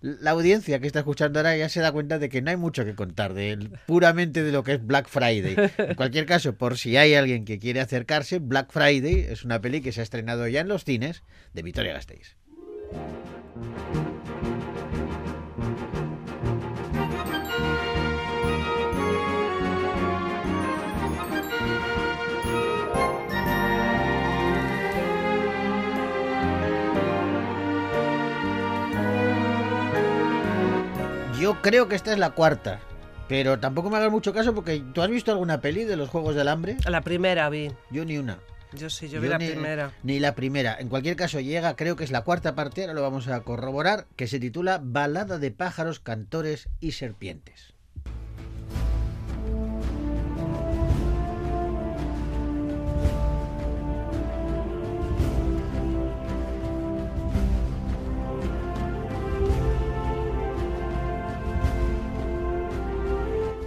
[0.00, 2.84] la audiencia que está escuchando ahora ya se da cuenta de que no hay mucho
[2.84, 5.54] que contar de puramente de lo que es Black Friday.
[5.94, 9.80] En cualquier caso, por si hay alguien que quiere acercarse, Black Friday es una peli
[9.80, 11.22] que se ha estrenado ya en los cines
[11.54, 12.36] de Vitoria Gasteiz.
[31.40, 32.80] Yo creo que esta es la cuarta,
[33.34, 36.36] pero tampoco me hagas mucho caso porque ¿tú has visto alguna peli de los Juegos
[36.36, 36.76] del Hambre?
[36.88, 37.68] La primera vi.
[37.90, 38.38] Yo ni una.
[38.74, 39.90] Yo sí, yo vi la ni, primera.
[40.04, 40.76] Ni la primera.
[40.78, 44.06] En cualquier caso, llega, creo que es la cuarta parte, ahora lo vamos a corroborar,
[44.14, 47.73] que se titula Balada de pájaros, cantores y serpientes.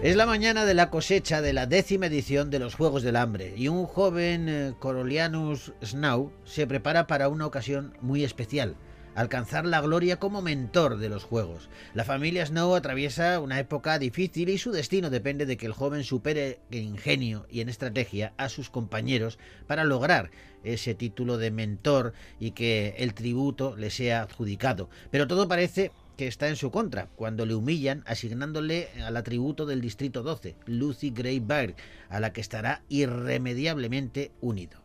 [0.04, 3.56] Es la mañana de la cosecha de la décima edición de los Juegos del Hambre
[3.58, 8.76] y un joven eh, Corolianus Snow se prepara para una ocasión muy especial,
[9.16, 11.72] alcanzar la gloria como mentor de los Juegos.
[11.96, 16.04] La familia Snow atraviesa una época difícil y su destino depende de que el joven
[16.04, 20.30] supere en ingenio y en estrategia a sus compañeros para lograr
[20.64, 24.92] ese título de mentor y que el tributo le sea adjudicado.
[25.10, 29.82] Pero todo parece que está en su contra, cuando le humillan asignándole al atributo del
[29.82, 31.76] Distrito 12, Lucy Greybaird,
[32.10, 34.80] a la que estará irremediablemente unido.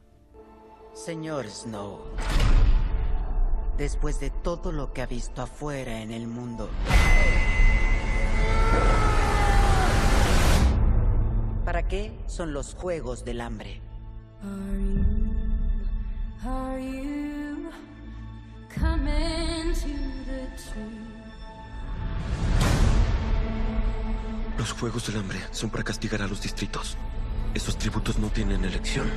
[0.93, 2.03] Señor Snow,
[3.79, 6.69] después de todo lo que ha visto afuera en el mundo,
[11.65, 13.81] ¿para qué son los Juegos del Hambre?
[16.45, 17.71] Are you
[18.69, 19.89] coming to
[20.27, 21.12] the tree?
[24.59, 26.97] Los Juegos del Hambre son para castigar a los distritos.
[27.55, 29.11] Esos tributos no tienen elección.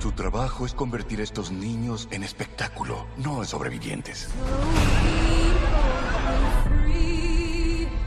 [0.00, 4.28] Su trabajo es convertir a estos niños en espectáculo, no en sobrevivientes.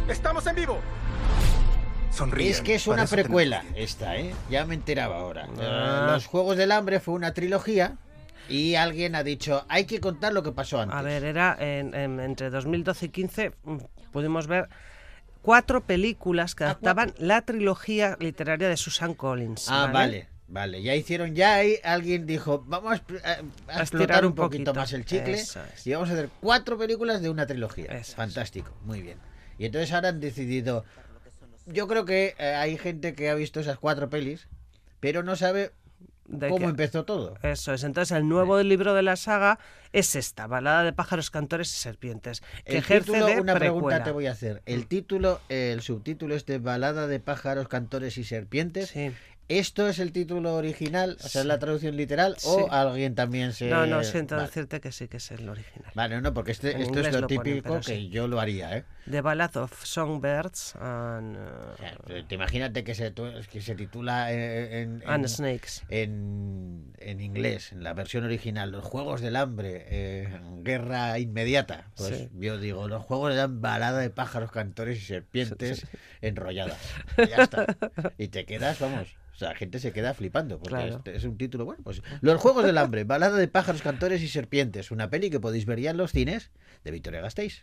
[0.08, 0.80] ¡Estamos en vivo!
[2.12, 2.50] Sonrían.
[2.52, 4.34] Es que es una precuela esta, ¿eh?
[4.50, 5.46] Ya me enteraba ahora.
[5.60, 6.10] Eh, Ah.
[6.14, 7.98] Los Juegos del Hambre fue una trilogía
[8.50, 10.96] y alguien ha dicho, hay que contar lo que pasó antes.
[10.98, 13.78] A ver, era en- en- entre 2012 y 15 mm,
[14.12, 14.70] pudimos ver
[15.42, 19.68] cuatro películas que adaptaban la trilogía literaria de Susan Collins.
[19.70, 20.28] Ah, vale.
[20.50, 23.34] Vale, ya hicieron, ya ahí alguien dijo, vamos a, expl- a- a
[23.82, 24.74] explotar estirar un poquito poquito.
[24.76, 25.86] más el chicle Eso es.
[25.86, 28.02] y vamos a hacer cuatro películas de una trilogía.
[28.16, 29.18] Fantástico, muy bien.
[29.60, 30.86] Y entonces ahora han decidido,
[31.66, 34.48] yo creo que eh, hay gente que ha visto esas cuatro pelis,
[35.02, 35.72] pero no sabe
[36.28, 37.36] ¿De cómo empezó todo.
[37.42, 37.84] Eso es.
[37.84, 39.60] Entonces, el nuevo libro de la saga
[39.94, 44.04] es esta, Balada de pájaros, cantores y serpientes, que El ejerce título, de una pregunta
[44.04, 44.62] te voy a hacer.
[44.66, 48.94] El título, el subtítulo es de Balada de pájaros, cantores y serpientes.
[49.50, 51.18] ¿Esto es el título original?
[51.24, 52.36] O sea, ¿es la traducción literal?
[52.44, 53.70] ¿O alguien también se...?
[53.70, 54.48] No, no, siento Vale.
[54.48, 55.90] decirte que sí que es el original.
[55.96, 58.10] Vale, no, porque este, En esto es lo típico que sí.
[58.10, 58.84] yo lo haría, ¿eh?
[59.10, 63.14] The Ballad of Songbirds and, uh, Eh, Te imagínate que se,
[63.50, 65.82] que se titula eh, en, en, And Snakes.
[65.88, 71.86] en, en inglés, en la versión original, Los Juegos del Hambre, eh, Guerra Inmediata.
[71.96, 72.30] Pues Sí.
[72.34, 75.88] yo digo, Los Juegos del Hambre, balada de pájaros, cantores y serpientes
[76.22, 76.80] enrolladas.
[77.18, 77.66] Ya está.
[78.18, 79.08] Y te quedas, vamos,
[79.38, 80.96] o sea, la gente se queda flipando, porque Claro.
[80.96, 84.28] este es un título, bueno, pues Los Juegos del Hambre, balada de pájaros, cantores y
[84.30, 86.50] serpientes, una peli que podéis ver ya en los cines
[86.84, 87.62] de Victoria Gasteiz.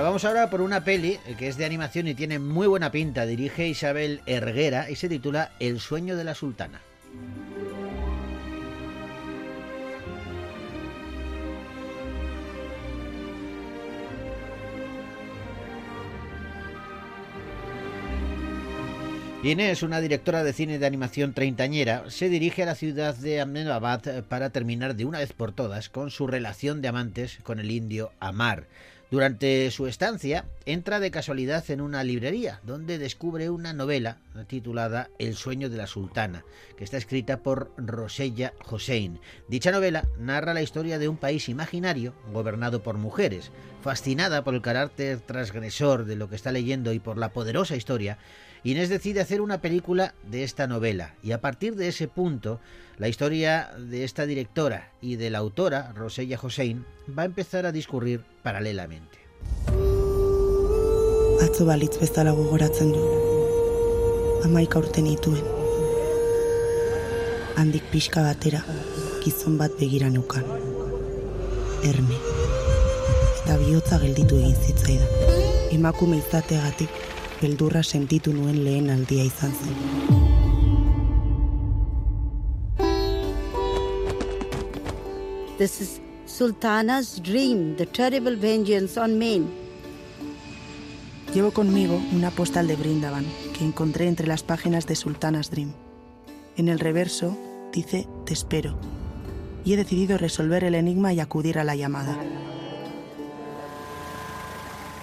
[0.00, 3.26] Vamos ahora por una peli eh, que es de animación y tiene muy buena pinta.
[3.26, 6.80] Dirige Isabel Erguera y se titula El sueño de la sultana.
[19.42, 24.06] Inés, una directora de cine de animación treintañera, se dirige a la ciudad de Ahmedabad
[24.06, 27.70] eh, para terminar de una vez por todas con su relación de amantes con el
[27.70, 28.66] indio Amar.
[29.10, 35.34] Durante su estancia, entra de casualidad en una librería, donde descubre una novela titulada El
[35.34, 36.44] sueño de la sultana,
[36.76, 39.18] que está escrita por Rosella Hossein.
[39.48, 43.50] Dicha novela narra la historia de un país imaginario gobernado por mujeres.
[43.82, 48.18] Fascinada por el carácter transgresor de lo que está leyendo y por la poderosa historia,
[48.64, 52.60] Inés decide hacer una película de esta novela y a partir de ese punto
[52.98, 56.84] la historia de esta directora y de la autora, Rosella Hossein,
[57.16, 59.18] va a empezar a discurrir paralelamente.
[61.40, 63.02] Atzo balitz bezala gogoratzen du.
[64.44, 65.44] Amaika urte nituen.
[67.56, 68.64] Handik pixka batera,
[69.22, 70.44] gizon bat begira neukan.
[71.86, 72.18] Erne.
[73.38, 75.38] Eta bihotza gelditu egin zitzaidan.
[75.78, 76.90] Emakume izateagatik,
[77.40, 79.76] beldurra sentitu nuen lehen aldia izan zen.
[85.58, 89.48] This is Sultana's dream, the terrible vengeance on Maine.
[91.34, 93.26] Llevo conmigo una postal de Brindavan
[93.56, 95.72] que encontré entre las páginas de Sultana's Dream.
[96.56, 97.36] En el reverso
[97.72, 98.78] dice Te espero.
[99.64, 102.16] Y he decidido resolver el enigma y acudir a la llamada.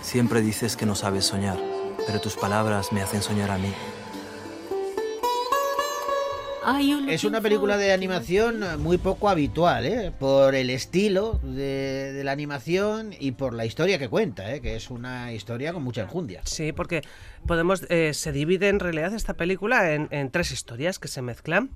[0.01, 1.59] Siempre dices que no sabes soñar,
[2.05, 3.73] pero tus palabras me hacen soñar a mí.
[7.07, 10.11] Es una película de animación muy poco habitual, ¿eh?
[10.17, 14.61] por el estilo de, de la animación y por la historia que cuenta, ¿eh?
[14.61, 16.41] que es una historia con mucha enjundia.
[16.43, 17.03] Sí, porque
[17.45, 21.69] podemos eh, se divide en realidad esta película en, en tres historias que se mezclan.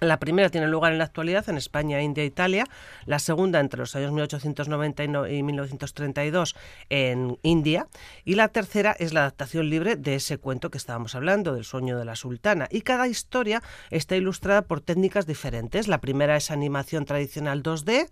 [0.00, 2.66] La primera tiene lugar en la actualidad en España, India e Italia.
[3.06, 6.56] La segunda entre los años 1890 y no- y 1932
[6.90, 7.86] en India.
[8.24, 11.96] Y la tercera es la adaptación libre de ese cuento que estábamos hablando, del sueño
[11.96, 12.66] de la sultana.
[12.72, 15.86] Y cada historia está ilustrada por técnicas diferentes.
[15.86, 18.08] La primera es animación tradicional 2D,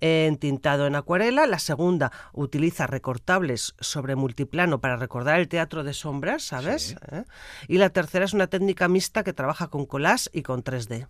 [0.00, 1.46] entintado en acuarela.
[1.46, 6.96] La segunda utiliza recortables sobre multiplano para recordar el teatro de sombras, ¿sabes?
[7.10, 7.24] ¿Eh?
[7.68, 11.08] Y la tercera es una técnica mixta que trabaja con collage y con 3D.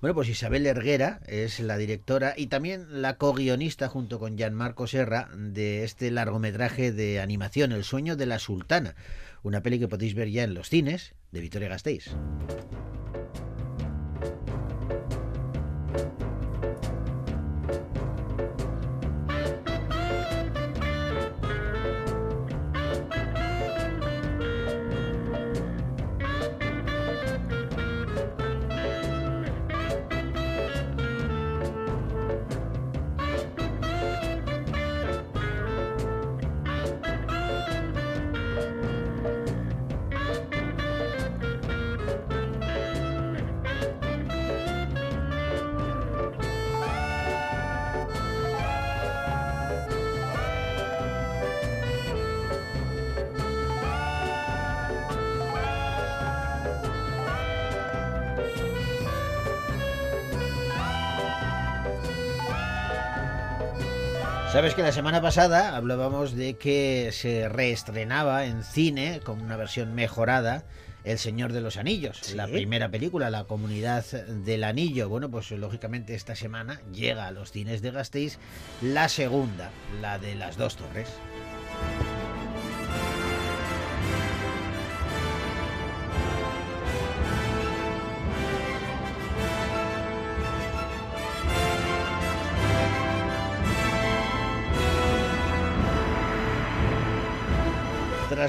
[0.00, 5.28] Bueno, pues Isabel Erguera es la directora y también la co-guionista junto con Gianmarco Serra
[5.36, 8.94] de este largometraje de animación El sueño de la sultana,
[9.42, 12.12] una peli que podéis ver ya en los cines de Vitoria Gasteiz.
[64.52, 69.94] Sabes que la semana pasada hablábamos de que se reestrenaba en cine con una versión
[69.94, 70.64] mejorada
[71.04, 75.08] El Señor de los Anillos, la primera película, La Comunidad del Anillo.
[75.08, 78.38] Bueno, pues lógicamente esta semana llega a los cines de Gasteiz
[78.82, 79.70] la segunda,
[80.02, 81.08] la de las dos torres.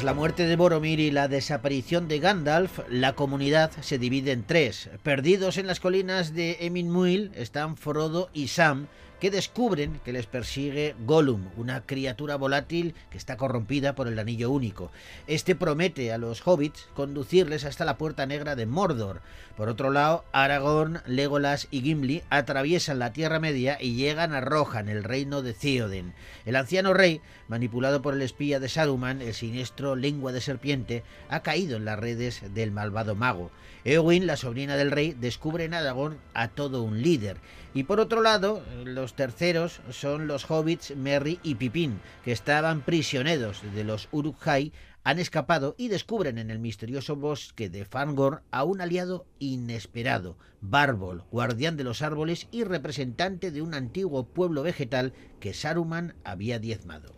[0.04, 4.89] La muerte de Boromir y la desaparición de Gandalf, la comunidad se divide en tres.
[5.01, 8.88] Perdidos en las colinas de Emin Muil están Frodo y Sam,
[9.24, 14.51] que descubren que les persigue Gollum, una criatura volátil que está corrompida por el anillo
[14.51, 14.91] único.
[15.28, 19.21] Este promete a los hobbits conducirles hasta la puerta negra de Mordor.
[19.55, 24.89] Por otro lado, Aragorn, Legolas y Gimli atraviesan la Tierra Media y llegan a Rohan,
[24.89, 26.13] el reino de Theoden.
[26.45, 31.43] El anciano rey, manipulado por el espía de Saruman, el siniestro lengua de serpiente, ha
[31.43, 33.51] caído en las redes del malvado mago.
[33.86, 37.38] Eowyn, la sobrina del rey, descubre en Aragorn a todo un líder.
[37.74, 43.61] Y por otro lado, los terceros son los hobbits Merry y Pippin, que estaban prisioneros
[43.74, 44.71] de los Uruk-hai,
[45.03, 51.26] han escapado y descubren en el misterioso bosque de Fangorn a un aliado inesperado, Bárbol,
[51.30, 57.15] guardián de los árboles y representante de un antiguo pueblo vegetal que Saruman había diezmado.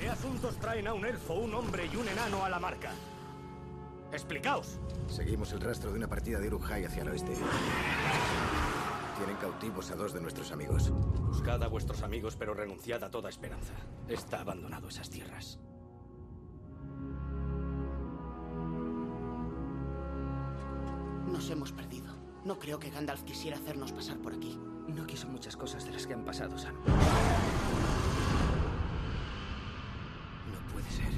[0.00, 2.92] ¿Qué asuntos traen a un elfo, un hombre y un enano a la marca?
[4.12, 4.78] Explicaos.
[5.08, 7.32] Seguimos el rastro de una partida de Uruk-hai hacia el oeste.
[9.16, 10.90] Tienen cautivos a dos de nuestros amigos.
[10.90, 13.72] Buscad a vuestros amigos, pero renunciad a toda esperanza.
[14.08, 15.58] Está abandonado esas tierras.
[21.26, 22.14] Nos hemos perdido.
[22.44, 24.58] No creo que Gandalf quisiera hacernos pasar por aquí.
[24.88, 26.76] No quiso muchas cosas de las que han pasado, Sam.
[30.52, 31.12] No puede ser.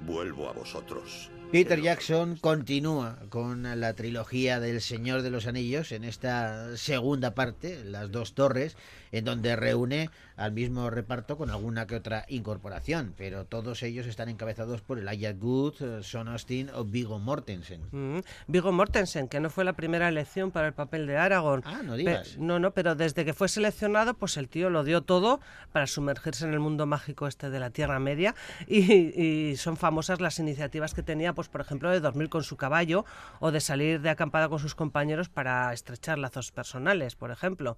[0.00, 1.30] Vuelvo a vosotros.
[1.52, 7.84] Peter Jackson continúa con la trilogía del Señor de los Anillos en esta segunda parte,
[7.84, 8.74] Las dos torres,
[9.12, 14.30] en donde reúne al mismo reparto con alguna que otra incorporación, pero todos ellos están
[14.30, 17.82] encabezados por Elijah Good, Sean Austin o Viggo Mortensen.
[17.92, 21.62] Mm, Viggo Mortensen, que no fue la primera elección para el papel de Aragorn.
[21.66, 22.30] Ah, no digas.
[22.30, 25.38] Pe- no, no, pero desde que fue seleccionado, pues el tío lo dio todo
[25.70, 28.34] para sumergirse en el mundo mágico este de la Tierra Media
[28.66, 28.80] y,
[29.22, 33.04] y son famosas las iniciativas que tenía, pues por ejemplo, de dormir con su caballo
[33.40, 37.76] o de salir de acampada con sus compañeros para estrechar lazos personales, por ejemplo.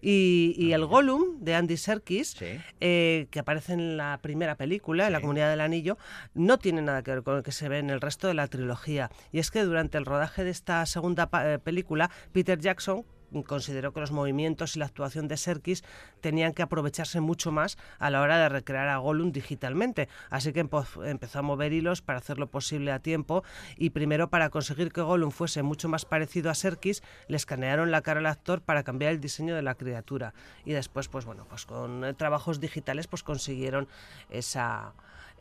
[0.00, 2.36] Y, y el Gollum de Andy Serkis,
[2.80, 5.98] eh, que aparece en la primera película, en la Comunidad del Anillo,
[6.34, 8.46] no tiene nada que ver con el que se ve en el resto de la
[8.46, 9.10] trilogía.
[9.32, 13.04] Y es que durante el rodaje de esta segunda eh, película, Peter Jackson
[13.46, 15.84] consideró que los movimientos y la actuación de Serkis
[16.20, 20.08] tenían que aprovecharse mucho más a la hora de recrear a Gollum digitalmente.
[20.30, 23.44] Así que empezó a mover hilos para hacerlo posible a tiempo
[23.76, 28.02] y primero para conseguir que Gollum fuese mucho más parecido a Serkis, le escanearon la
[28.02, 30.34] cara al actor para cambiar el diseño de la criatura.
[30.64, 33.88] Y después, pues bueno, pues con eh, trabajos digitales pues consiguieron
[34.30, 34.92] esa...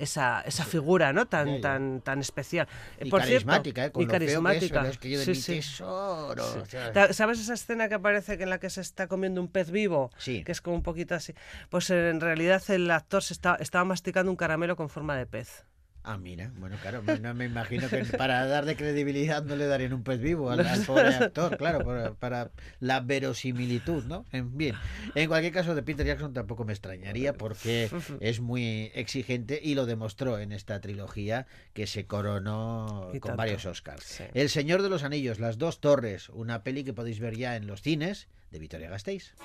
[0.02, 2.68] Esa, esa figura no tan tan tan especial
[3.00, 3.92] Y Por cierto, carismática, ¿eh?
[3.92, 6.44] Con y lo feo que es, carismática pero es que yo de Sí, mi tesoro,
[6.54, 6.60] Sí.
[6.60, 9.40] o sea, Ta- ¿Sabes esa escena que aparece que en la que se está comiendo
[9.42, 10.10] un pez vivo?
[10.18, 10.44] Sí.
[10.44, 11.34] Que es como un poquito así.
[11.70, 15.26] Pues eh, en realidad el actor se está, estaba masticando un caramelo con forma de
[15.28, 15.66] pez.
[16.04, 19.94] Ah, mira, bueno, claro, me- no me imagino que para darle credibilidad no le darían
[19.94, 24.26] un pez vivo al, al pobre actor, claro, para, para la verosimilitud, ¿no?
[24.32, 24.76] En, bien,
[25.14, 27.90] en cualquier caso de Peter Jackson tampoco me extrañaría porque
[28.20, 33.38] es muy exigente y lo demostró en esta trilogía que se coronó con tanto.
[33.38, 34.04] varios Oscars.
[34.04, 34.24] Sí.
[34.34, 37.68] El Señor de los Anillos, Las Dos Torres, una peli que podéis ver ya en
[37.68, 39.36] los cines de Vitoria Gasteiz.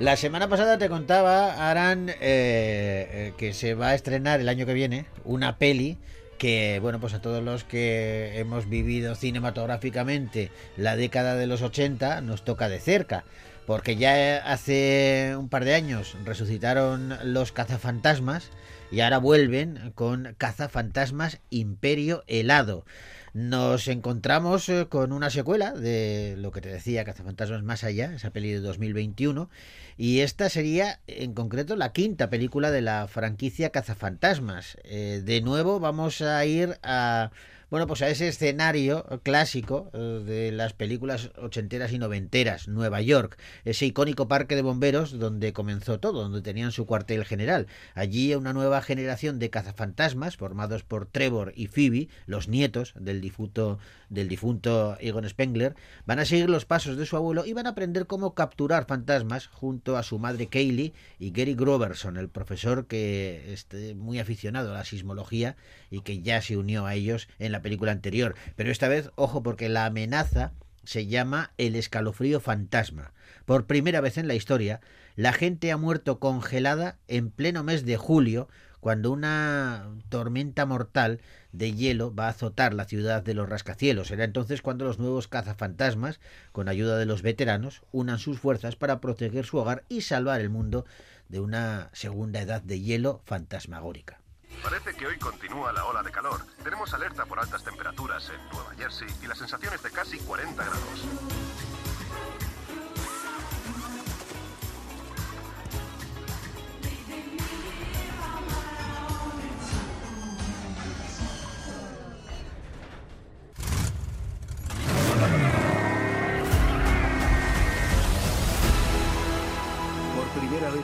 [0.00, 4.64] La semana pasada te contaba, Aran, eh, eh, que se va a estrenar el año
[4.64, 5.98] que viene una peli
[6.38, 12.22] que, bueno, pues a todos los que hemos vivido cinematográficamente la década de los 80
[12.22, 13.24] nos toca de cerca.
[13.66, 18.48] Porque ya hace un par de años resucitaron los cazafantasmas
[18.90, 22.86] y ahora vuelven con cazafantasmas Imperio Helado.
[23.32, 28.30] Nos encontramos eh, con una secuela de lo que te decía, Cazafantasmas Más Allá, esa
[28.30, 29.48] peli de 2021,
[29.96, 34.78] y esta sería en concreto la quinta película de la franquicia Cazafantasmas.
[34.84, 37.30] Eh, de nuevo vamos a ir a
[37.70, 43.38] bueno, pues a ese escenario clásico eh, de las películas ochenteras y noventeras, Nueva York,
[43.64, 47.68] ese icónico parque de bomberos donde comenzó todo, donde tenían su cuartel general.
[47.94, 53.78] Allí una nueva generación de cazafantasmas, formados por Trevor y Phoebe, los nietos del difunto,
[54.10, 57.70] del difunto Egon Spengler, van a seguir los pasos de su abuelo y van a
[57.70, 63.52] aprender cómo capturar fantasmas junto a su madre Kaylee y Gary Groverson, el profesor que
[63.52, 65.56] es muy aficionado a la sismología
[65.90, 68.34] y que ya se unió a ellos en la película anterior.
[68.56, 70.52] Pero esta vez, ojo, porque la amenaza
[70.84, 73.12] se llama el escalofrío fantasma.
[73.44, 74.80] Por primera vez en la historia,
[75.14, 78.48] la gente ha muerto congelada en pleno mes de julio,
[78.80, 81.20] cuando una tormenta mortal
[81.52, 84.08] de hielo va a azotar la ciudad de los rascacielos.
[84.08, 86.20] Será entonces cuando los nuevos cazafantasmas,
[86.52, 90.50] con ayuda de los veteranos, unan sus fuerzas para proteger su hogar y salvar el
[90.50, 90.84] mundo
[91.28, 94.20] de una segunda edad de hielo fantasmagórica.
[94.62, 96.40] Parece que hoy continúa la ola de calor.
[96.62, 101.06] Tenemos alerta por altas temperaturas en Nueva Jersey y las sensaciones de casi 40 grados.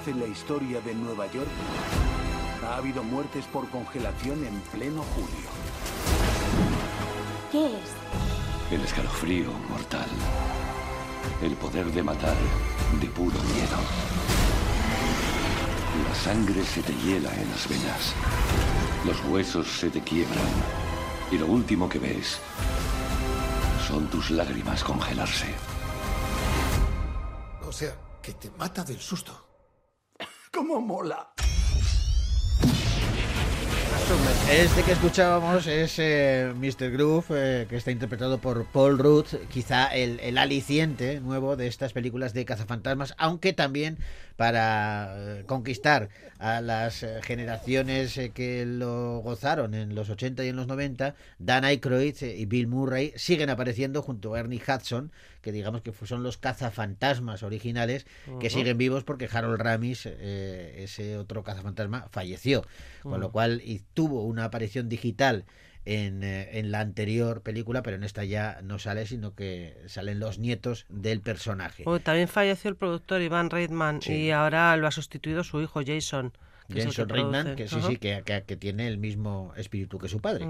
[0.06, 1.48] Vez en la historia de Nueva York,
[2.64, 5.48] ha habido muertes por congelación en pleno julio.
[7.52, 8.72] ¿Qué es?
[8.72, 10.08] El escalofrío mortal.
[11.42, 12.36] El poder de matar
[13.00, 13.78] de puro miedo.
[16.08, 18.14] La sangre se te hiela en las venas.
[19.04, 20.46] Los huesos se te quiebran.
[21.30, 22.38] Y lo último que ves
[23.86, 25.54] son tus lágrimas congelarse.
[27.66, 29.45] O sea, que te mata del susto.
[30.66, 31.28] ¡Cómo mola!
[34.50, 36.90] Este que escuchábamos es eh, Mr.
[36.90, 41.92] Groove, eh, que está interpretado por Paul Rudd, quizá el, el, aliciente nuevo de estas
[41.92, 43.98] películas de cazafantasmas, aunque también
[44.36, 50.56] para eh, conquistar a las eh, generaciones que lo gozaron en los 80 y en
[50.56, 55.10] los 90, Dan Aykroyd y Bill Murray siguen apareciendo junto a Ernie Hudson,
[55.46, 58.04] que digamos que son los cazafantasmas originales,
[58.40, 62.64] que siguen vivos porque Harold Ramis, eh, ese otro cazafantasma, falleció,
[63.04, 65.44] con lo cual y tuvo una aparición digital
[65.84, 70.18] en, eh, en la anterior película, pero en esta ya no sale, sino que salen
[70.18, 71.84] los nietos del personaje.
[71.86, 74.14] Oh, también falleció el productor Iván Reitman Sí.
[74.14, 76.32] y ahora lo ha sustituido su hijo Jason.
[76.68, 77.08] Que Jenson
[77.56, 80.46] que sí, sí, que, que- que tiene el mismo espíritu que su padre.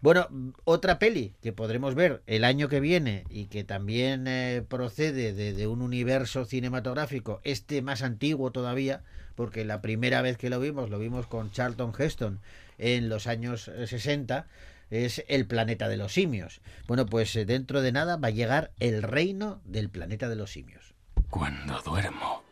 [0.00, 0.28] Bueno,
[0.64, 5.52] otra peli que podremos ver el año que viene y que también eh, procede de,
[5.52, 9.02] de un universo cinematográfico, este más antiguo todavía,
[9.34, 12.40] porque la primera vez que lo vimos, lo vimos con Charlton Heston
[12.78, 14.46] en los años eh, 60,
[14.90, 16.60] es El planeta de los simios.
[16.86, 20.50] Bueno, pues eh, dentro de nada va a llegar El reino del planeta de los
[20.50, 20.94] simios.
[21.28, 22.42] Cuando duermo,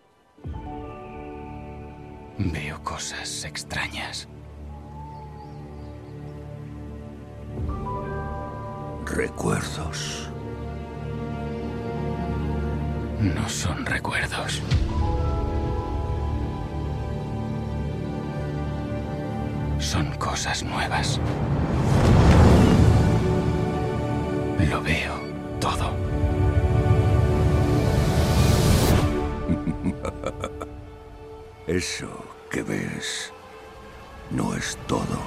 [2.38, 4.28] veo cosas extrañas.
[9.04, 10.30] Recuerdos.
[13.20, 14.62] No son recuerdos.
[19.78, 21.20] Son cosas nuevas.
[24.68, 25.14] Lo veo
[25.60, 25.94] todo.
[31.66, 33.32] Eso que ves
[34.30, 35.18] no es todo.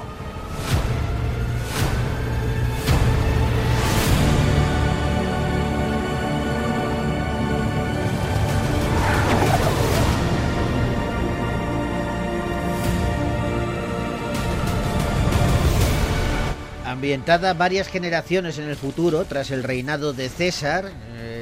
[16.85, 20.89] Ambientada varias generaciones en el futuro, tras el reinado de César,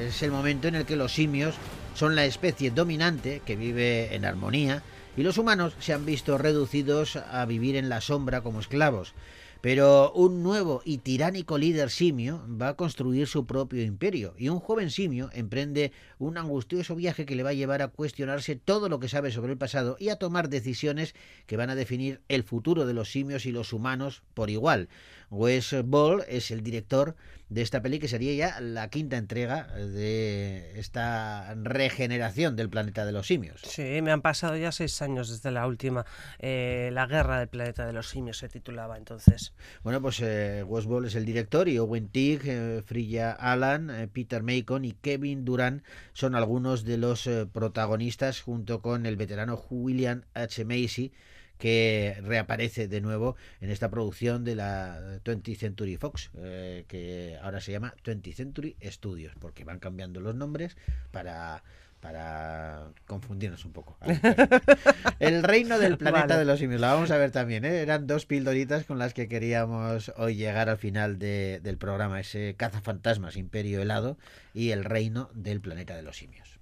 [0.08, 1.54] es el momento en el que los simios
[1.98, 4.84] son la especie dominante que vive en armonía
[5.18, 9.16] y los humanos se han visto reducidos a vivir en la sombra como esclavos.
[9.62, 14.60] Pero un nuevo y tiránico líder simio va a construir su propio imperio y un
[14.60, 19.00] joven simio emprende un angustioso viaje que le va a llevar a cuestionarse todo lo
[19.00, 21.16] que sabe sobre el pasado y a tomar decisiones
[21.48, 24.88] que van a definir el futuro de los simios y los humanos por igual.
[25.30, 27.16] Wes Ball es el director
[27.50, 33.14] de esta peli que sería ya la quinta entrega de esta regeneración del planeta de
[33.14, 33.62] los simios.
[33.62, 36.06] Sí, me han pasado ya seis años desde la última.
[36.40, 39.54] eh, la guerra del planeta de los simios se titulaba entonces.
[39.84, 44.44] Bueno, pues eh, Westworld es el director y Owen Teague, eh, Frilla Allen, eh, Peter
[44.44, 50.66] Macon y Kevin Durant son algunos de los protagonistas junto con el veterano William H.
[50.66, 51.14] Macy
[51.58, 57.60] que reaparece de nuevo en esta producción de la 20th Century Fox, eh, que ahora
[57.62, 60.78] se llama 20th Century Studios, porque van cambiando los nombres
[61.12, 61.64] para
[62.00, 63.98] para confundirnos un poco.
[65.20, 66.40] El reino del planeta Vale.
[66.40, 67.66] de los simios, la vamos a ver también.
[67.66, 67.82] ¿eh?
[67.82, 72.54] Eran dos pildoritas con las que queríamos hoy llegar al final de- del programa, ese
[72.56, 74.20] cazafantasmas, imperio helado
[74.54, 76.60] y el reino del planeta de los simios.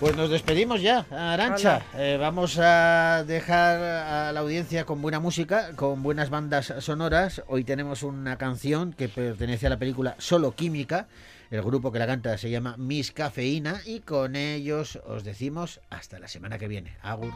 [0.00, 1.82] Pues nos despedimos ya, Arancha.
[1.94, 7.42] Eh, vamos a dejar a la audiencia con buena música, con buenas bandas sonoras.
[7.48, 11.06] Hoy tenemos una canción que pertenece a la película Solo Química.
[11.50, 16.18] El grupo que la canta se llama Miss Cafeína y con ellos os decimos hasta
[16.18, 16.96] la semana que viene.
[17.02, 17.32] Agur.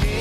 [0.00, 0.13] Que